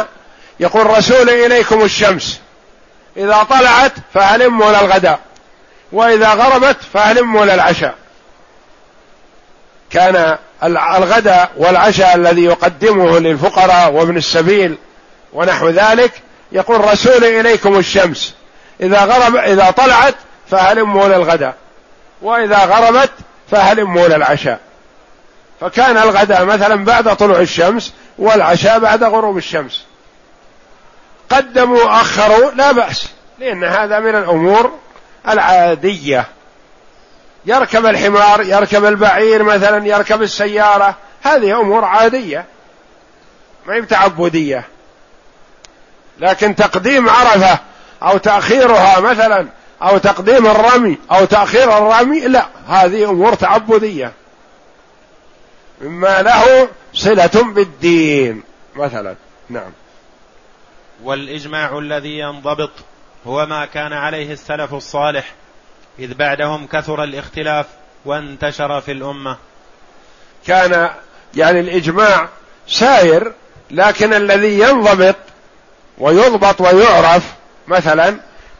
يقول 0.60 0.86
رسولي 0.86 1.46
إليكم 1.46 1.82
الشمس. 1.82 2.40
إذا 3.16 3.46
طلعت 3.50 3.92
فهلموا 4.14 4.70
للغداء 4.70 5.20
وإذا 5.92 6.28
غربت 6.34 6.76
فهلموا 6.92 7.44
للعشاء 7.44 7.94
كان 9.90 10.36
الغداء 10.64 11.50
والعشاء 11.56 12.16
الذي 12.16 12.44
يقدمه 12.44 13.18
للفقراء 13.18 13.92
وابن 13.92 14.16
السبيل 14.16 14.78
ونحو 15.32 15.68
ذلك 15.68 16.12
يقول 16.52 16.92
رسولي 16.92 17.40
إليكم 17.40 17.78
الشمس. 17.78 18.34
إذا 18.80 19.04
غرب 19.04 19.36
إذا 19.36 19.70
طلعت 19.70 20.14
فهلموا 20.50 21.08
للغداء 21.08 21.54
وإذا 22.22 22.58
غربت 22.58 23.10
فهلموا 23.50 24.08
للعشاء 24.08 24.60
فكان 25.60 25.96
الغداء 25.96 26.44
مثلا 26.44 26.84
بعد 26.84 27.16
طلوع 27.16 27.40
الشمس 27.40 27.92
والعشاء 28.18 28.78
بعد 28.78 29.04
غروب 29.04 29.36
الشمس. 29.36 29.84
قدموا 31.30 32.00
أخروا 32.00 32.50
لا 32.50 32.72
بأس 32.72 33.08
لأن 33.38 33.64
هذا 33.64 34.00
من 34.00 34.14
الأمور 34.14 34.72
العادية. 35.28 36.26
يركب 37.46 37.86
الحمار 37.86 38.42
يركب 38.42 38.84
البعير 38.84 39.42
مثلا 39.42 39.86
يركب 39.86 40.22
السيارة 40.22 40.96
هذه 41.22 41.60
أمور 41.60 41.84
عادية 41.84 42.44
ما 43.66 43.74
هي 43.74 43.82
تعبدية 43.82 44.64
لكن 46.18 46.54
تقديم 46.54 47.08
عرفة 47.08 47.58
أو 48.02 48.18
تأخيرها 48.18 49.00
مثلا 49.00 49.46
أو 49.82 49.98
تقديم 49.98 50.46
الرمي 50.46 50.98
أو 51.12 51.24
تأخير 51.24 51.78
الرمي 51.78 52.20
لا 52.20 52.46
هذه 52.68 53.10
أمور 53.10 53.34
تعبدية. 53.34 54.12
مما 55.80 56.22
له 56.22 56.68
صلة 56.94 57.52
بالدين 57.54 58.42
مثلا. 58.76 59.14
نعم. 59.48 59.70
والإجماع 61.02 61.78
الذي 61.78 62.18
ينضبط 62.18 62.70
هو 63.26 63.46
ما 63.46 63.66
كان 63.66 63.92
عليه 63.92 64.32
السلف 64.32 64.74
الصالح 64.74 65.34
إذ 65.98 66.14
بعدهم 66.14 66.66
كثر 66.66 67.04
الاختلاف 67.04 67.66
وانتشر 68.04 68.80
في 68.80 68.92
الأمة. 68.92 69.36
كان 70.46 70.90
يعني 71.34 71.60
الإجماع 71.60 72.28
ساير 72.68 73.32
لكن 73.70 74.14
الذي 74.14 74.60
ينضبط 74.60 75.16
ويضبط 75.98 76.60
ويعرف 76.60 77.34
مثلا 77.68 78.16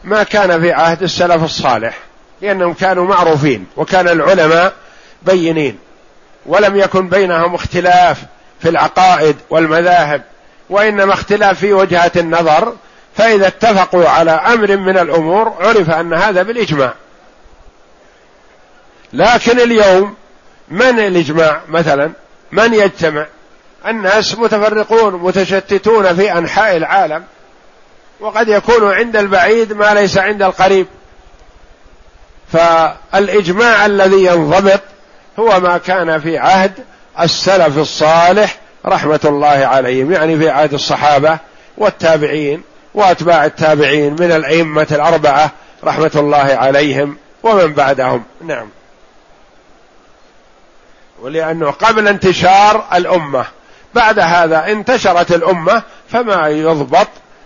ما 0.06 0.22
كان 0.22 0.60
في 0.60 0.72
عهد 0.72 1.02
السلف 1.02 1.44
الصالح 1.44 1.98
لأنهم 2.42 2.74
كانوا 2.74 3.04
معروفين 3.04 3.66
وكان 3.76 4.08
العلماء 4.08 4.72
بينين 5.22 5.78
ولم 6.46 6.76
يكن 6.76 7.08
بينهم 7.08 7.54
اختلاف 7.54 8.22
في 8.60 8.68
العقائد 8.68 9.36
والمذاهب 9.50 10.22
وإنما 10.70 11.14
اختلاف 11.14 11.58
في 11.58 11.72
وجهة 11.72 12.12
النظر 12.16 12.74
فإذا 13.16 13.46
اتفقوا 13.46 14.08
على 14.08 14.30
أمر 14.30 14.76
من 14.76 14.98
الأمور 14.98 15.54
عرف 15.60 15.90
أن 15.90 16.14
هذا 16.14 16.42
بالإجماع. 16.42 16.94
لكن 19.12 19.60
اليوم 19.60 20.14
من 20.68 21.00
الإجماع 21.00 21.60
مثلا؟ 21.68 22.12
من 22.52 22.74
يجتمع؟ 22.74 23.26
الناس 23.86 24.38
متفرقون 24.38 25.14
متشتتون 25.14 26.14
في 26.16 26.32
أنحاء 26.32 26.76
العالم. 26.76 27.24
وقد 28.20 28.48
يكون 28.48 28.92
عند 28.92 29.16
البعيد 29.16 29.72
ما 29.72 29.94
ليس 29.94 30.18
عند 30.18 30.42
القريب. 30.42 30.86
فالإجماع 32.52 33.86
الذي 33.86 34.24
ينضبط 34.24 34.80
هو 35.38 35.60
ما 35.60 35.78
كان 35.78 36.20
في 36.20 36.38
عهد 36.38 36.72
السلف 37.20 37.78
الصالح 37.78 38.58
رحمة 38.86 39.20
الله 39.24 39.46
عليهم 39.66 40.12
يعني 40.12 40.36
في 40.38 40.50
عهد 40.50 40.74
الصحابة 40.74 41.38
والتابعين 41.78 42.62
وأتباع 42.94 43.44
التابعين 43.44 44.12
من 44.12 44.32
الأئمة 44.32 44.86
الأربعة 44.90 45.50
رحمة 45.84 46.10
الله 46.14 46.38
عليهم 46.38 47.16
ومن 47.42 47.72
بعدهم. 47.72 48.24
نعم. 48.44 48.68
ولأنه 51.22 51.70
قبل 51.70 52.08
انتشار 52.08 52.84
الأمة 52.94 53.44
بعد 53.94 54.18
هذا 54.18 54.66
انتشرت 54.66 55.32
الأمة 55.32 55.82
فما 56.08 56.48
يضبط 56.48 57.08